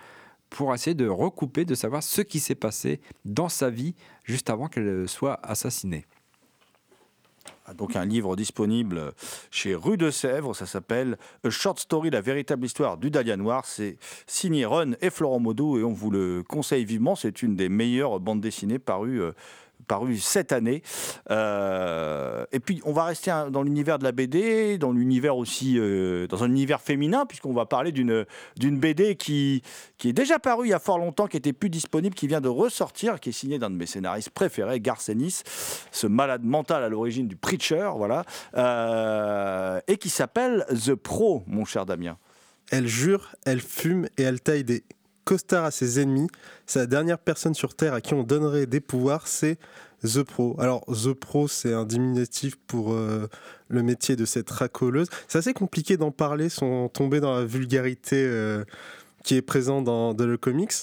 [0.49, 3.93] pour essayer de recouper, de savoir ce qui s'est passé dans sa vie
[4.23, 6.05] juste avant qu'elle soit assassinée.
[7.73, 9.13] Donc un livre disponible
[9.49, 13.65] chez Rue de Sèvres, ça s'appelle A Short Story, la véritable histoire du Dahlia Noir.
[13.65, 17.15] C'est signé Ron et Florent Maudou et on vous le conseille vivement.
[17.15, 19.31] C'est une des meilleures bandes dessinées parues, euh,
[19.87, 20.81] paru cette année.
[21.31, 26.27] Euh, et puis, on va rester dans l'univers de la BD, dans l'univers aussi, euh,
[26.27, 28.25] dans un univers féminin, puisqu'on va parler d'une
[28.59, 29.61] BD qui,
[29.97, 32.41] qui est déjà parue il y a fort longtemps, qui était plus disponible, qui vient
[32.41, 35.43] de ressortir, qui est signée d'un de mes scénaristes préférés, Garth Ennis,
[35.91, 38.23] ce malade mental à l'origine du Preacher, voilà,
[38.55, 42.17] euh, et qui s'appelle The Pro, mon cher Damien.
[42.71, 44.83] Elle jure, elle fume et elle taille des
[45.25, 46.27] costards à ses ennemis.
[46.65, 49.57] C'est la dernière personne sur Terre à qui on donnerait des pouvoirs, c'est
[50.03, 50.55] The Pro.
[50.59, 53.27] Alors, The Pro, c'est un diminutif pour euh,
[53.67, 55.07] le métier de cette racoleuse.
[55.27, 58.63] C'est assez compliqué d'en parler sans tomber dans la vulgarité euh,
[59.23, 60.73] qui est présente dans, le comics.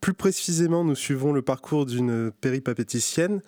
[0.00, 3.40] Plus précisément, nous suivons le parcours d'une péripapéticienne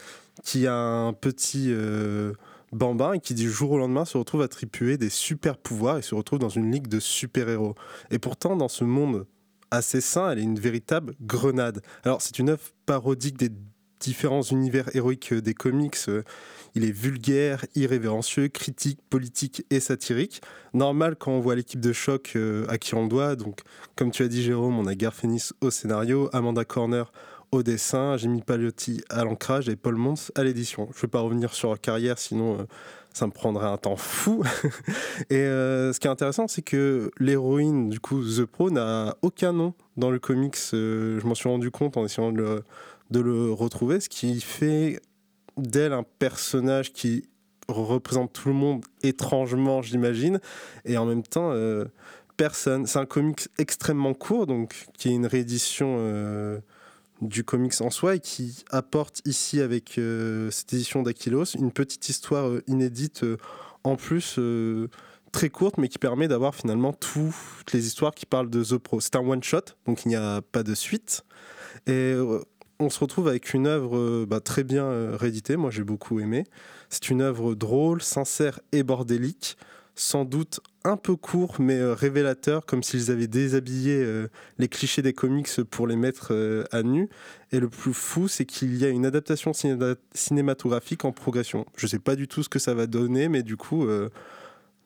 [0.42, 2.32] qui a un petit euh,
[2.72, 6.14] bambin et qui du jour au lendemain se retrouve attribuer des super pouvoirs et se
[6.14, 7.74] retrouve dans une ligue de super-héros.
[8.10, 9.26] Et pourtant, dans ce monde
[9.70, 11.82] assez sain, elle est une véritable grenade.
[12.04, 13.50] Alors, c'est une œuvre parodique des
[14.00, 15.96] différents univers héroïques des comics.
[16.08, 16.22] Euh,
[16.74, 20.42] Il est vulgaire, irrévérencieux, critique, politique et satirique.
[20.74, 23.34] Normal quand on voit l'équipe de choc euh, à qui on doit.
[23.36, 23.60] Donc,
[23.96, 27.10] comme tu as dit, Jérôme, on a Garth Ennis au scénario, Amanda Corner
[27.52, 30.88] au dessin, Jimmy Paliotti à l'ancrage et Paul Mons à l'édition.
[30.92, 32.64] Je ne vais pas revenir sur leur carrière, sinon euh,
[33.16, 34.44] ça me prendrait un temps fou.
[35.30, 39.54] et euh, ce qui est intéressant, c'est que l'héroïne, du coup, The Pro, n'a aucun
[39.54, 40.58] nom dans le comics.
[40.74, 42.62] Euh, je m'en suis rendu compte en essayant de
[43.10, 45.00] le, retrouver, ce qui fait
[45.56, 47.26] d'elle un personnage qui
[47.68, 50.38] représente tout le monde étrangement, j'imagine,
[50.84, 51.86] et en même temps, euh,
[52.36, 52.84] personne.
[52.84, 56.60] C'est un comics extrêmement court, donc qui est une réédition
[57.20, 62.08] du comics en soi et qui apporte ici avec euh, cette édition d'Aquilos une petite
[62.08, 63.36] histoire euh, inédite euh,
[63.84, 64.38] en plus.
[65.32, 69.00] très courte mais qui permet d'avoir finalement toutes les histoires qui parlent de The Pro.
[69.00, 71.24] C'est un one shot donc il n'y a pas de suite
[71.86, 72.14] et
[72.78, 76.44] on se retrouve avec une œuvre bah, très bien rééditée, moi j'ai beaucoup aimé.
[76.88, 79.56] C'est une œuvre drôle, sincère et bordélique,
[79.96, 84.28] sans doute un peu court mais euh, révélateur, comme s'ils avaient déshabillé euh,
[84.58, 87.08] les clichés des comics pour les mettre euh, à nu.
[87.50, 91.64] Et le plus fou, c'est qu'il y a une adaptation cinéma- cinématographique en progression.
[91.76, 93.86] Je sais pas du tout ce que ça va donner, mais du coup,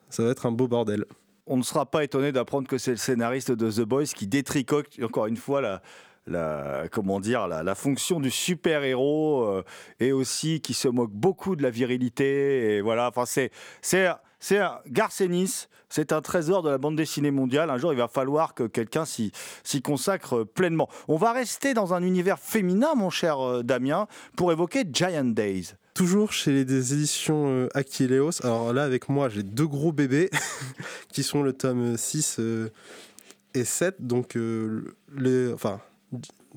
[0.09, 1.05] ça va être un beau bordel.
[1.47, 4.87] On ne sera pas étonné d'apprendre que c'est le scénariste de The Boys qui détricote
[5.01, 5.81] encore une fois
[6.27, 9.63] la, comment dire la fonction du super héros
[9.99, 13.49] et aussi qui se moque beaucoup de la virilité et voilà enfin c'est
[13.81, 14.07] c'est
[14.41, 14.59] c'est
[15.21, 17.69] Ennis, c'est un trésor de la bande dessinée mondiale.
[17.69, 19.31] Un jour, il va falloir que quelqu'un s'y
[19.81, 20.89] consacre pleinement.
[21.07, 25.75] On va rester dans un univers féminin, mon cher euh, Damien, pour évoquer Giant Days.
[25.93, 28.43] Toujours chez les éditions euh, Aquileos.
[28.43, 30.29] Alors là, avec moi, j'ai deux gros bébés
[31.11, 32.69] qui sont le tome 6 euh,
[33.53, 33.95] et 7.
[33.99, 35.81] Donc, euh, les, enfin,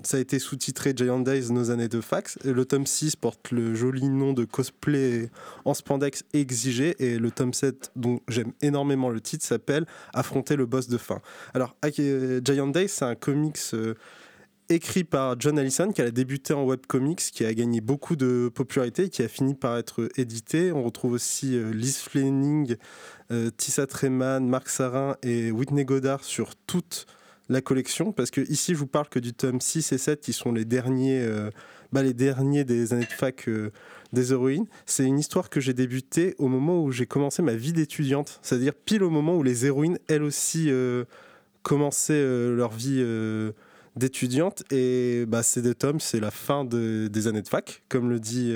[0.02, 2.38] ça a été sous-titré Giant Days, nos années de fax.
[2.44, 5.30] Le tome 6 porte le joli nom de cosplay
[5.64, 6.96] en spandex exigé.
[6.98, 11.20] Et le tome 7, dont j'aime énormément le titre, s'appelle Affronter le boss de fin.
[11.54, 13.58] Alors, Giant Days, c'est un comics.
[13.74, 13.94] euh,
[14.68, 19.08] écrit par John Allison, qui a débuté en webcomics, qui a gagné beaucoup de popularité
[19.08, 20.72] qui a fini par être édité.
[20.72, 22.76] On retrouve aussi euh, Liz Fleming,
[23.30, 27.06] euh, Tissa Treman, Marc Sarin et Whitney Goddard sur toute
[27.48, 30.32] la collection, parce que ici je vous parle que du tome 6 et 7 qui
[30.32, 31.50] sont les derniers, euh,
[31.92, 33.70] bah, les derniers des années de fac euh,
[34.12, 34.66] des héroïnes.
[34.86, 38.74] C'est une histoire que j'ai débutée au moment où j'ai commencé ma vie d'étudiante, c'est-à-dire
[38.74, 41.04] pile au moment où les héroïnes, elles aussi, euh,
[41.62, 42.22] commençaient
[42.54, 43.02] leur vie
[43.96, 44.62] d'étudiante.
[44.70, 48.20] Et bah, ces deux tomes, c'est la fin de- des années de fac, comme le
[48.20, 48.54] dit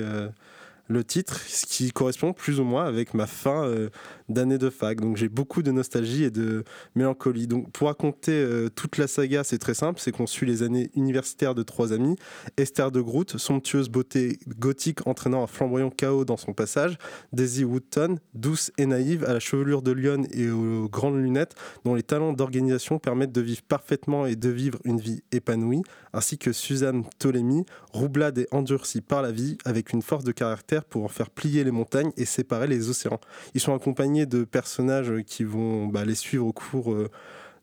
[0.89, 3.89] le titre, ce qui correspond plus ou moins avec ma fin euh,
[4.27, 4.99] d'année de fac.
[4.99, 6.63] Donc j'ai beaucoup de nostalgie et de
[6.95, 7.45] mélancolie.
[7.45, 10.89] Donc pour raconter euh, toute la saga, c'est très simple, c'est qu'on suit les années
[10.95, 12.15] universitaires de trois amis.
[12.57, 16.97] Esther de Groot, somptueuse beauté gothique entraînant un flamboyant chaos dans son passage.
[17.33, 21.53] Daisy Woodton, douce et naïve, à la chevelure de lionne et aux grandes lunettes,
[21.85, 25.83] dont les talents d'organisation permettent de vivre parfaitement et de vivre une vie épanouie,
[26.13, 30.78] ainsi que Suzanne Ptolemy, roublade et endurcie par la vie, avec une force de caractère
[30.85, 33.19] pour en faire plier les montagnes et séparer les océans.
[33.53, 37.09] Ils sont accompagnés de personnages qui vont bah, les suivre au cours euh,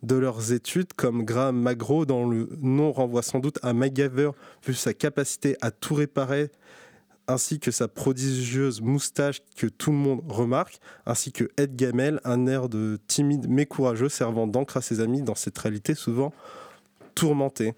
[0.02, 4.30] de leurs études, comme Graham Magro, dont le nom renvoie sans doute à MacGyver,
[4.66, 6.50] vu sa capacité à tout réparer
[7.28, 12.46] ainsi que sa prodigieuse moustache que tout le monde remarque, ainsi que Ed Gamel, un
[12.46, 16.32] air de timide mais courageux servant d'encre à ses amis dans cette réalité souvent
[17.14, 17.74] tourmentée.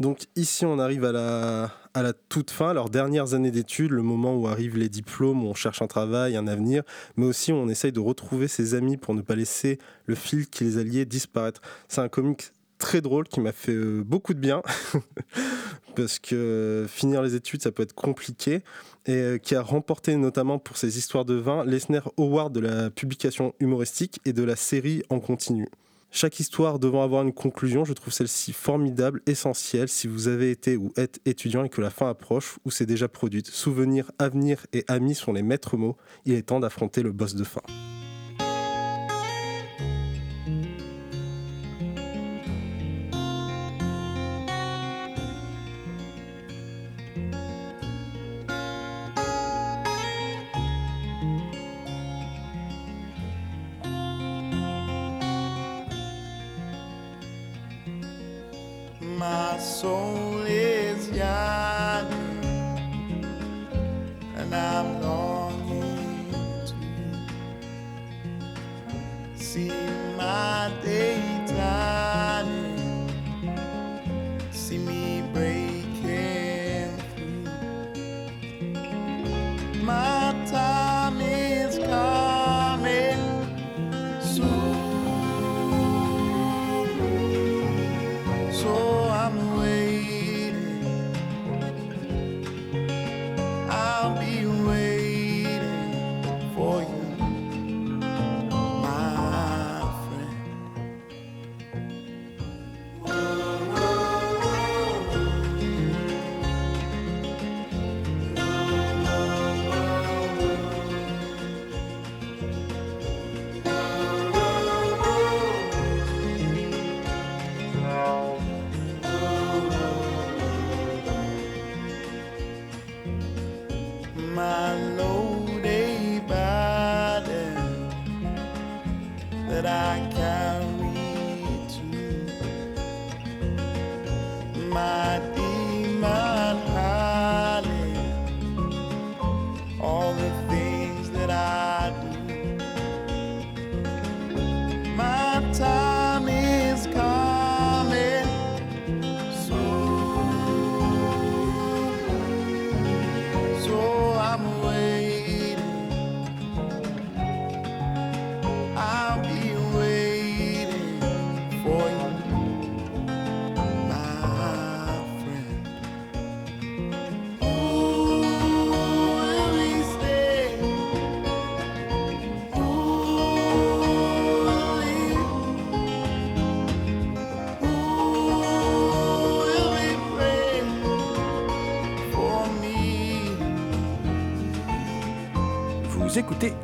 [0.00, 4.48] Donc ici on arrive à la, toute fin, leurs dernières années d'études, le moment où
[4.48, 6.82] arrivent les diplômes, où on cherche un travail, un avenir,
[7.16, 10.48] mais aussi où on essaye de retrouver ses amis pour ne pas laisser le fil
[10.48, 11.60] qui les alliait disparaître.
[11.86, 14.62] C'est un comic très drôle qui m'a fait euh, beaucoup de bien
[15.96, 18.62] parce que euh, finir les études ça peut être compliqué
[19.04, 22.88] et euh, qui a remporté notamment pour ses histoires de vin l'Esner Award de la
[22.88, 25.68] publication humoristique et de la série en continu.
[26.12, 30.76] Chaque histoire devant avoir une conclusion, je trouve celle-ci formidable, essentielle si vous avez été
[30.76, 33.46] ou êtes étudiant et que la fin approche ou c'est déjà produite.
[33.46, 35.96] Souvenirs, avenir et amis sont les maîtres mots.
[36.24, 37.62] Il est temps d'affronter le boss de fin.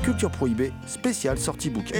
[0.06, 1.96] Culture Prohibée, spéciale sortie bouquin.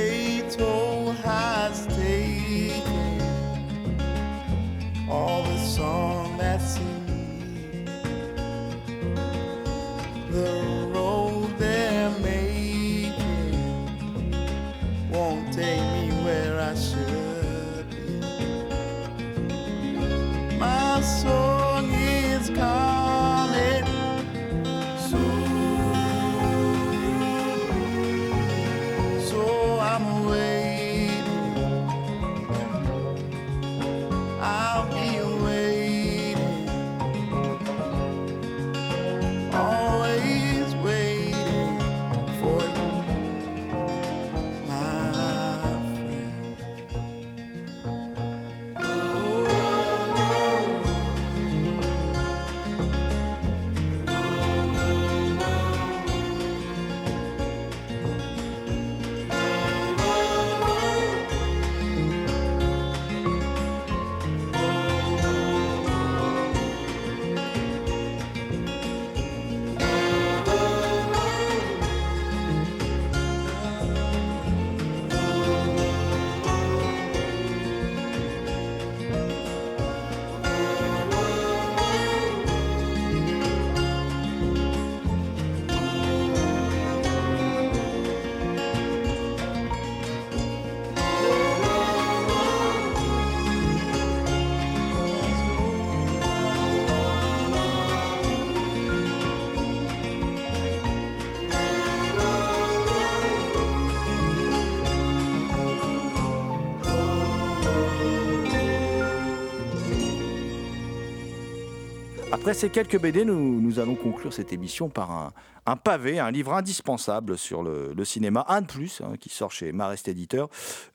[112.47, 115.33] Après ces quelques BD, nous, allons conclure cette émission par
[115.67, 119.73] un, pavé, un livre indispensable sur le, cinéma, un de plus, hein, qui sort chez
[119.73, 120.49] Marest Éditeur.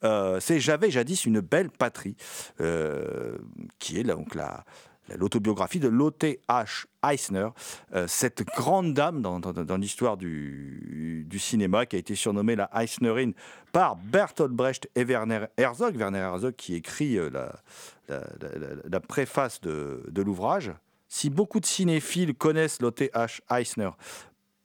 [0.06, 2.16] Euh, c'est J'avais jadis une belle patrie,
[2.62, 3.38] euh,
[3.80, 4.64] qui est donc la
[5.18, 6.86] l'autobiographie de Lotte H.
[7.04, 7.50] Eisner,
[7.94, 13.34] euh, cette grande dame dans, l'histoire du, cinéma qui a été surnommée la Eisnerine
[13.74, 15.98] par Bertolt Brecht et Werner Herzog.
[15.98, 17.20] Werner Herzog qui écrit
[18.08, 20.72] la, préface de l'ouvrage.
[21.14, 23.42] Si beaucoup de cinéphiles connaissent Lotte H.
[23.52, 23.90] Eisner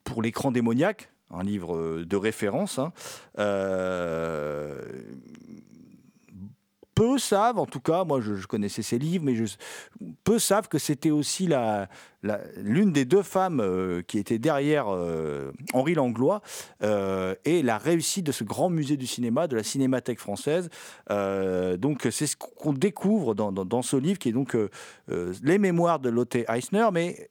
[0.05, 2.93] pour l'écran démoniaque, un livre euh, de référence, hein,
[3.37, 4.81] euh,
[6.97, 9.45] peu savent, en tout cas, moi je, connaissais ses livres, mais je,
[10.23, 11.89] peu savent que c'était aussi la,
[12.57, 16.41] l'une des deux femmes euh, qui était derrière euh, Henri Langlois
[16.81, 20.69] euh, et la réussite de ce grand musée du cinéma, de la Cinémathèque française.
[21.07, 24.57] Donc c'est ce qu'on découvre dans, ce livre qui est donc
[25.07, 27.29] les mémoires de Lotte Eisner, mais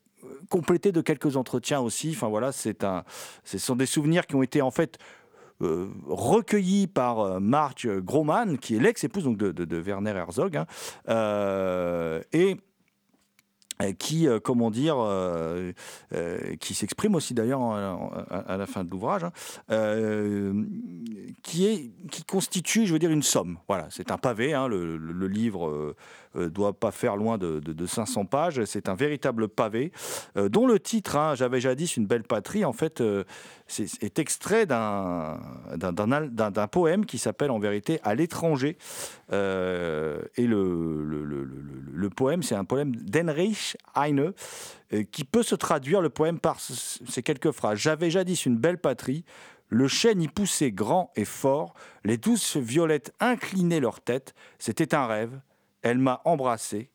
[0.49, 2.13] complété de quelques entretiens aussi.
[2.15, 3.03] Enfin voilà, c'est un,
[3.43, 4.99] ce sont des souvenirs qui ont été en fait
[5.63, 10.67] euh, recueilli par euh, Marc Groman, qui est l'ex-épouse de, Werner Herzog, hein,
[11.09, 12.59] euh, et
[13.99, 14.97] qui, comment dire,
[16.61, 19.33] qui s'exprime aussi d'ailleurs à, la fin de l'ouvrage, hein,
[21.43, 21.93] qui
[22.27, 23.59] constitue, je veux dire, une somme.
[23.69, 24.55] Voilà, c'est un pavé.
[24.55, 25.95] hein, le livre
[26.37, 28.65] euh, doit pas faire loin de, de- de 500 pages.
[28.65, 29.93] C'est un véritable pavé,
[30.37, 33.25] euh, dont le titre, hein, j'avais jadis une belle patrie, en fait, euh,
[34.01, 35.39] est extrait d'un
[36.71, 38.77] poème qui s'appelle en vérité À l'étranger.
[39.33, 44.33] Et le, poème, c'est un poème d'Henrich Heine,
[45.11, 47.79] qui peut se traduire, le poème, par ce- ces quelques phrases.
[47.79, 49.25] J'avais jadis une belle patrie,
[49.69, 51.75] le chêne y poussait grand et fort,
[52.05, 55.33] les douces violettes inclinaient leur tête, c'était un rêve,
[55.83, 56.91] elle m'a embrassé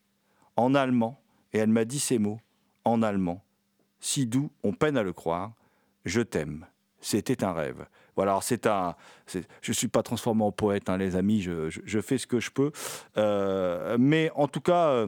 [0.56, 1.20] en allemand,
[1.54, 2.40] et elle m'a dit ces mots
[2.86, 3.44] en allemand.
[4.00, 5.54] Si doux, on peine à le croire,
[6.06, 6.66] je t'aime.
[7.00, 7.86] C'était un rêve.
[8.16, 8.96] Voilà, alors c'est un.
[9.28, 12.52] Je ne suis pas transformé en poète, hein, les amis, je fais ce que je
[12.52, 12.72] peux.
[13.18, 14.88] Euh, mais en tout cas.
[14.90, 15.08] euh,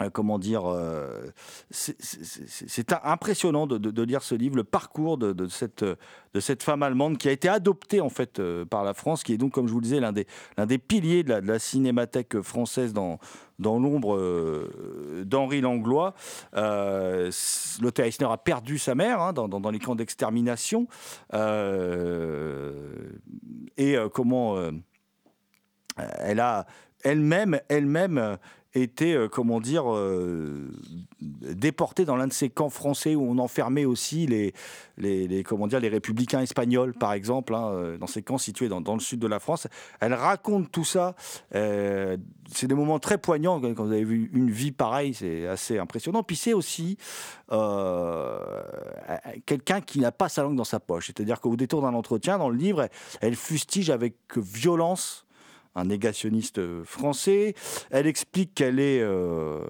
[0.00, 1.32] euh, comment dire, euh,
[1.70, 7.48] c'est- impressionnant de, lire ce livre, le parcours de, cette, femme allemande qui a été
[7.48, 9.98] adoptée en fait euh, par la France, qui est donc, comme je vous le disais,
[9.98, 13.18] l'un des, piliers de la, cinémathèque française dans,
[13.58, 14.68] l'ombre
[15.24, 16.14] d'Henri Langlois.
[16.54, 20.86] Lotte Eisner a perdu sa mère hein, dans, les camps d'extermination.
[23.76, 24.56] Et comment
[25.96, 26.66] elle a
[27.04, 28.38] elle-même, elle-même
[28.74, 30.70] été, euh, comment dire, euh,
[32.04, 34.52] dans l'un de ces camps français où on enfermait aussi les,
[35.44, 39.00] comment dire, les républicains espagnols, par exemple, hein, euh, dans ces camps situés dans, le
[39.00, 39.66] sud de la France.
[40.00, 41.14] Elle raconte tout ça.
[41.54, 42.16] euh,
[42.50, 46.22] c'est des moments très poignants quand vous avez vu une vie pareille, c'est assez impressionnant.
[46.22, 46.96] Puis c'est aussi
[47.52, 48.38] euh,
[49.44, 51.08] quelqu'un qui n'a pas sa langue dans sa poche.
[51.08, 52.88] C'est-à-dire qu'au détour d'un entretien, dans le livre,
[53.20, 55.26] elle fustige avec violence
[55.74, 57.54] un négationniste français.
[57.90, 59.60] Elle explique qu'elle est, euh,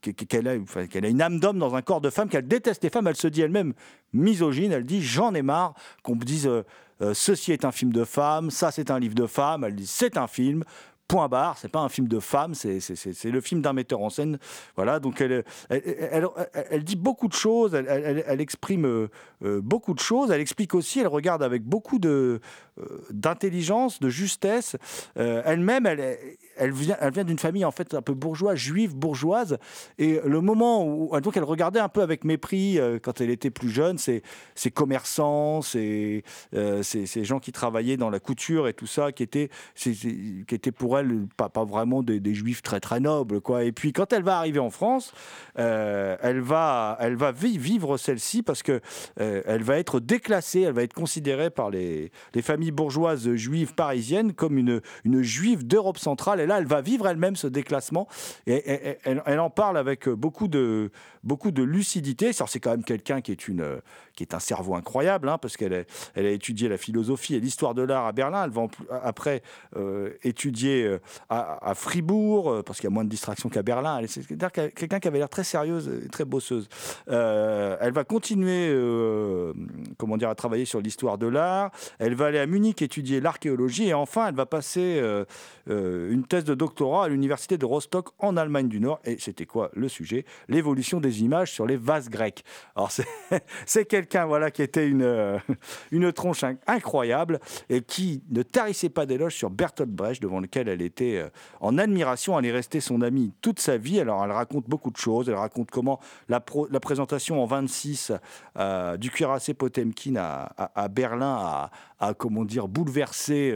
[0.00, 3.06] qu'e- qu'elle a, une âme d'homme dans un corps de femme, qu'elle déteste les femmes.
[3.06, 3.72] Elle se dit elle-même
[4.12, 4.72] misogyne.
[4.72, 6.62] Elle dit j'en ai marre qu'on me dise euh,
[7.00, 9.64] euh, ceci est un film de femme, ça c'est un livre de femme.
[9.64, 10.64] Elle dit c'est un film.
[11.12, 14.38] Point barre, c'est pas un film de femme, c'est le film d'un metteur en scène.
[14.76, 19.10] Voilà, donc elle, elle, dit beaucoup de choses, elle, exprime euh,
[19.44, 22.40] euh, beaucoup de choses, elle explique aussi, elle regarde avec beaucoup de,
[22.78, 24.76] euh, d'intelligence, de justesse.
[25.18, 26.16] Euh, elle-même, elle,
[26.56, 29.58] elle vient, d'une famille en fait un peu bourgeoise, juive bourgeoise,
[29.98, 33.50] et le moment où donc elle regardait un peu avec mépris euh, quand elle était
[33.50, 34.22] plus jeune, ces,
[34.54, 39.22] ces commerçants, euh, ces, ces gens qui travaillaient dans la couture et tout ça, qui
[39.22, 43.64] étaient, qui étaient pour elle pas, pas vraiment des, juifs très très nobles, quoi.
[43.64, 45.12] Et puis quand elle va arriver en France,
[45.58, 48.80] euh, elle va, elle va vi- vivre celle-ci parce que
[49.16, 54.32] elle va être déclassée, elle va être considérée par les, les familles bourgeoises juives parisiennes
[54.32, 56.40] comme une, une juive d'Europe centrale.
[56.42, 58.08] Et là, elle va vivre elle-même ce déclassement.
[58.46, 60.90] Et, elle, en parle avec beaucoup de,
[61.22, 62.32] beaucoup de lucidité.
[62.32, 63.80] C'est quand même quelqu'un qui est une,
[64.14, 65.86] qui est un cerveau incroyable, hein, parce qu'elle
[66.16, 68.44] a, étudié la philosophie et l'histoire de l'art à Berlin.
[68.44, 69.42] Elle va en plus- après
[69.76, 70.98] euh, étudier euh,
[71.28, 74.00] à, Fribourg, euh, parce qu'il y a moins de distractions qu'à Berlin.
[74.06, 76.68] C'est-à-dire quelqu'un qui avait l'air très sérieuse et très bosseuse.
[77.08, 79.52] Euh, elle va continuer euh,
[79.98, 81.70] comment dire, à travailler sur l'histoire de l'art.
[81.98, 83.88] Elle va aller à Munich étudier l'archéologie.
[83.88, 85.24] Et enfin, elle va passer euh,
[85.70, 89.00] euh, une thèse de doctorat à l'université de Rostock en Allemagne du Nord.
[89.04, 90.24] Et c'était quoi le sujet?
[90.48, 92.44] L'évolution des images sur les vases grecs.
[92.76, 93.06] Alors, c'est-
[93.66, 95.38] c'est quelqu'un voilà, qui était une, euh,
[95.92, 97.38] une tronche in- incroyable
[97.68, 101.28] et qui ne tarissait pas d'éloges sur Bertolt Brecht, devant lequel elle était euh,
[101.60, 102.38] en admiration.
[102.38, 104.00] Elle est restée son amie toute sa vie.
[104.00, 105.28] Alors, elle raconte beaucoup de choses.
[105.28, 108.12] Elle raconte comment la, la présentation en 26
[108.58, 111.68] euh, du cuirassé Potemkin à, Berlin
[112.00, 113.54] a, comment dire, bouleversé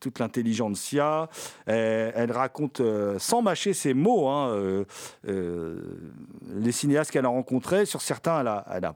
[0.00, 1.28] toute l'intelligentsia.
[1.66, 2.80] Elle raconte,
[3.18, 4.84] sans mâcher ses mots, hein,
[5.24, 7.86] les cinéastes qu'elle a rencontrés.
[7.86, 8.94] Sur certains, elle a, elle a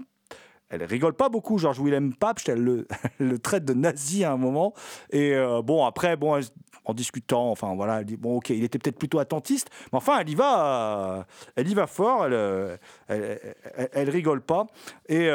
[0.72, 2.86] elle rigole pas beaucoup, Georges Willem Papst, elle le,
[3.18, 4.72] le traite de nazi à un moment.
[5.10, 6.40] Et euh, bon, après, bon,
[6.84, 10.30] en discutant, enfin voilà, dit bon, ok, il était peut-être plutôt attentiste, mais enfin, elle
[10.30, 11.22] y va, euh,
[11.56, 12.76] elle y va fort, elle, euh,
[13.08, 14.66] elle, rigole pas.
[15.08, 15.28] Et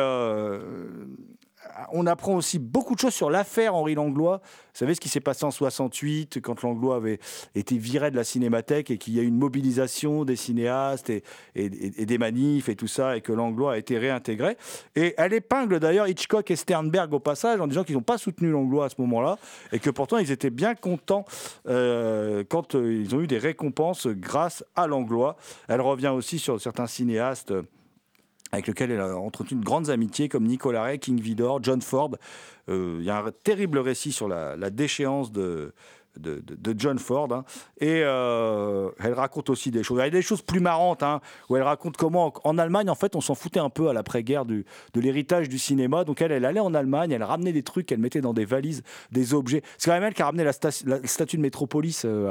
[1.92, 4.42] on apprend aussi beaucoup de choses sur l'affaire Henri Langlois.
[4.44, 7.20] Vous savez ce qui s'est passé en 68 quand Langlois avait
[7.56, 11.24] été viré de la cinémathèque et qu'il y a eu une mobilisation des cinéastes et,
[11.56, 14.58] des manifs et tout ça et que Langlois a été réintégré.
[14.96, 18.52] Et elle épingle d'ailleurs Hitchcock et Sternberg au passage en disant qu'ils n'ont pas soutenu
[18.52, 19.38] Langlois à ce moment-là
[19.72, 21.26] et que pourtant ils étaient bien contents
[21.68, 25.38] euh, quand euh, ils ont eu des récompenses grâce à Langlois.
[25.68, 27.54] Elle revient aussi sur certains cinéastes
[28.52, 32.12] avec lequel elle a entretenu de grandes amitiés, comme Nicolas Ray, King Vidor, John Ford.
[32.70, 35.74] Euh, Il y a un terrible récit sur la, la déchéance de,
[36.20, 37.32] de, John Ford.
[37.32, 37.44] hein.
[37.80, 39.98] Et euh, elle raconte aussi des choses.
[40.00, 42.96] Il y a des choses plus marrantes, hein, où elle raconte comment, en Allemagne, en
[42.96, 44.64] fait, on s'en foutait un peu à l'après-guerre de
[44.96, 46.04] l'héritage du cinéma.
[46.04, 48.84] Donc elle, elle allait en Allemagne, elle ramenait des trucs, elle mettait dans des valises
[49.12, 49.62] des objets.
[49.78, 52.30] C'est quand même elle qui a ramené la, sta- statue de Métropolis euh,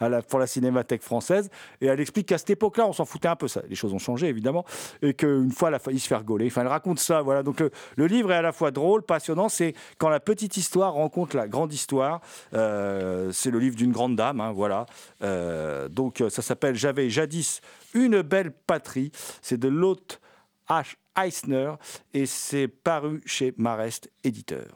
[0.00, 1.50] à, pour la cinémathèque française.
[1.80, 3.48] Et elle explique qu'à cette époque-là, on s'en foutait un peu.
[3.48, 4.64] Ça, les choses ont changé, évidemment.
[5.02, 6.46] Et qu'une fois, elle a failli se faire gauler.
[6.46, 7.22] Enfin, elle raconte ça.
[7.22, 7.42] Voilà.
[7.42, 9.48] Donc le, le livre est à la fois drôle, passionnant.
[9.48, 12.20] C'est quand la petite histoire rencontre la grande histoire.
[12.54, 12.99] Euh,
[13.32, 14.40] c'est le livre d'une grande dame.
[14.40, 14.86] hein, voilà.
[15.22, 17.60] Euh, donc euh, ça s'appelle J'avais jadis
[17.94, 19.12] une belle patrie.
[19.42, 20.20] C'est de l'hôte
[20.68, 20.96] H.
[21.18, 21.72] Eisner
[22.14, 24.68] et c'est paru chez Marest Éditeur.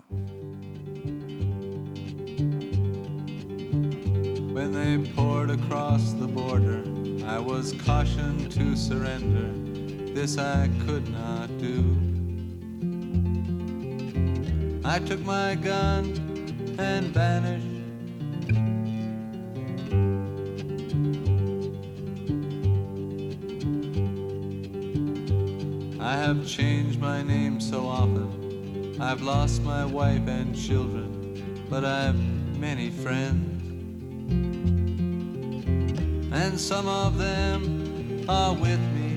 [4.53, 6.83] When they poured across the border,
[7.27, 9.51] I was cautioned to surrender.
[10.15, 11.83] This I could not do.
[14.85, 16.13] I took my gun
[16.79, 17.74] and vanished.
[26.05, 29.01] I have changed my name so often.
[29.01, 32.19] I've lost my wife and children, but I've
[32.59, 33.63] many friends.
[36.31, 39.15] And some of them are with me.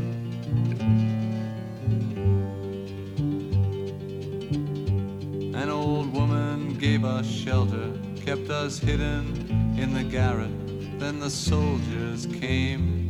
[5.61, 10.51] An old woman gave us shelter, kept us hidden in the garret.
[10.99, 13.03] Then the soldiers came.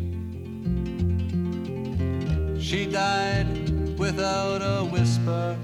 [2.60, 3.67] She died
[3.98, 5.58] without a whisper.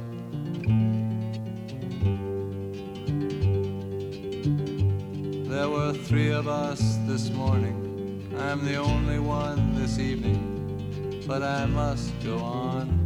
[5.49, 7.83] There were three of us this morning.
[8.39, 13.03] I'm the only one this evening, but I must go on.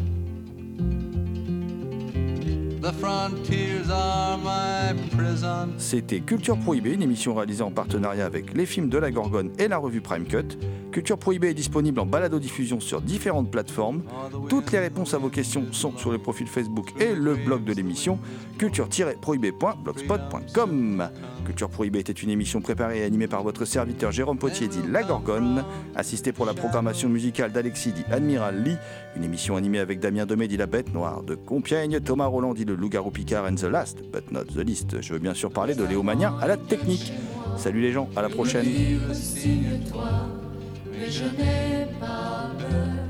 [2.80, 5.74] The frontiers are my prison.
[5.78, 9.68] C'était Culture Prohibée, une émission réalisée en partenariat avec les films de la Gorgone et
[9.68, 10.58] la revue Prime Cut.
[10.98, 14.02] Culture Prohibée est disponible en balado-diffusion sur différentes plateformes.
[14.50, 17.72] Toutes les réponses à vos questions sont sur le profil Facebook et le blog de
[17.72, 18.18] l'émission
[18.58, 21.10] culture-prohibée.blogspot.com.
[21.46, 25.04] Culture Prohibée était une émission préparée et animée par votre serviteur Jérôme Potier dit La
[25.04, 25.64] Gorgone,
[25.96, 28.78] assisté pour la programmation musicale d'Alexis dit Admiral Lee,
[29.16, 32.66] une émission animée avec Damien Domé dit La Bête Noire de Compiègne, Thomas Roland dit
[32.66, 35.00] Le Loup-garou Picard and the Last, but not the least.
[35.00, 37.14] Je veux bien sûr parler de Léo Mania à la technique.
[37.56, 38.66] Salut les gens, à la prochaine.
[41.00, 43.07] Mais je n'ai pas peur.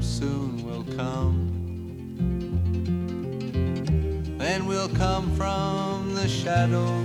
[0.00, 1.48] Soon will come.
[4.38, 6.99] Then we'll come from the shadows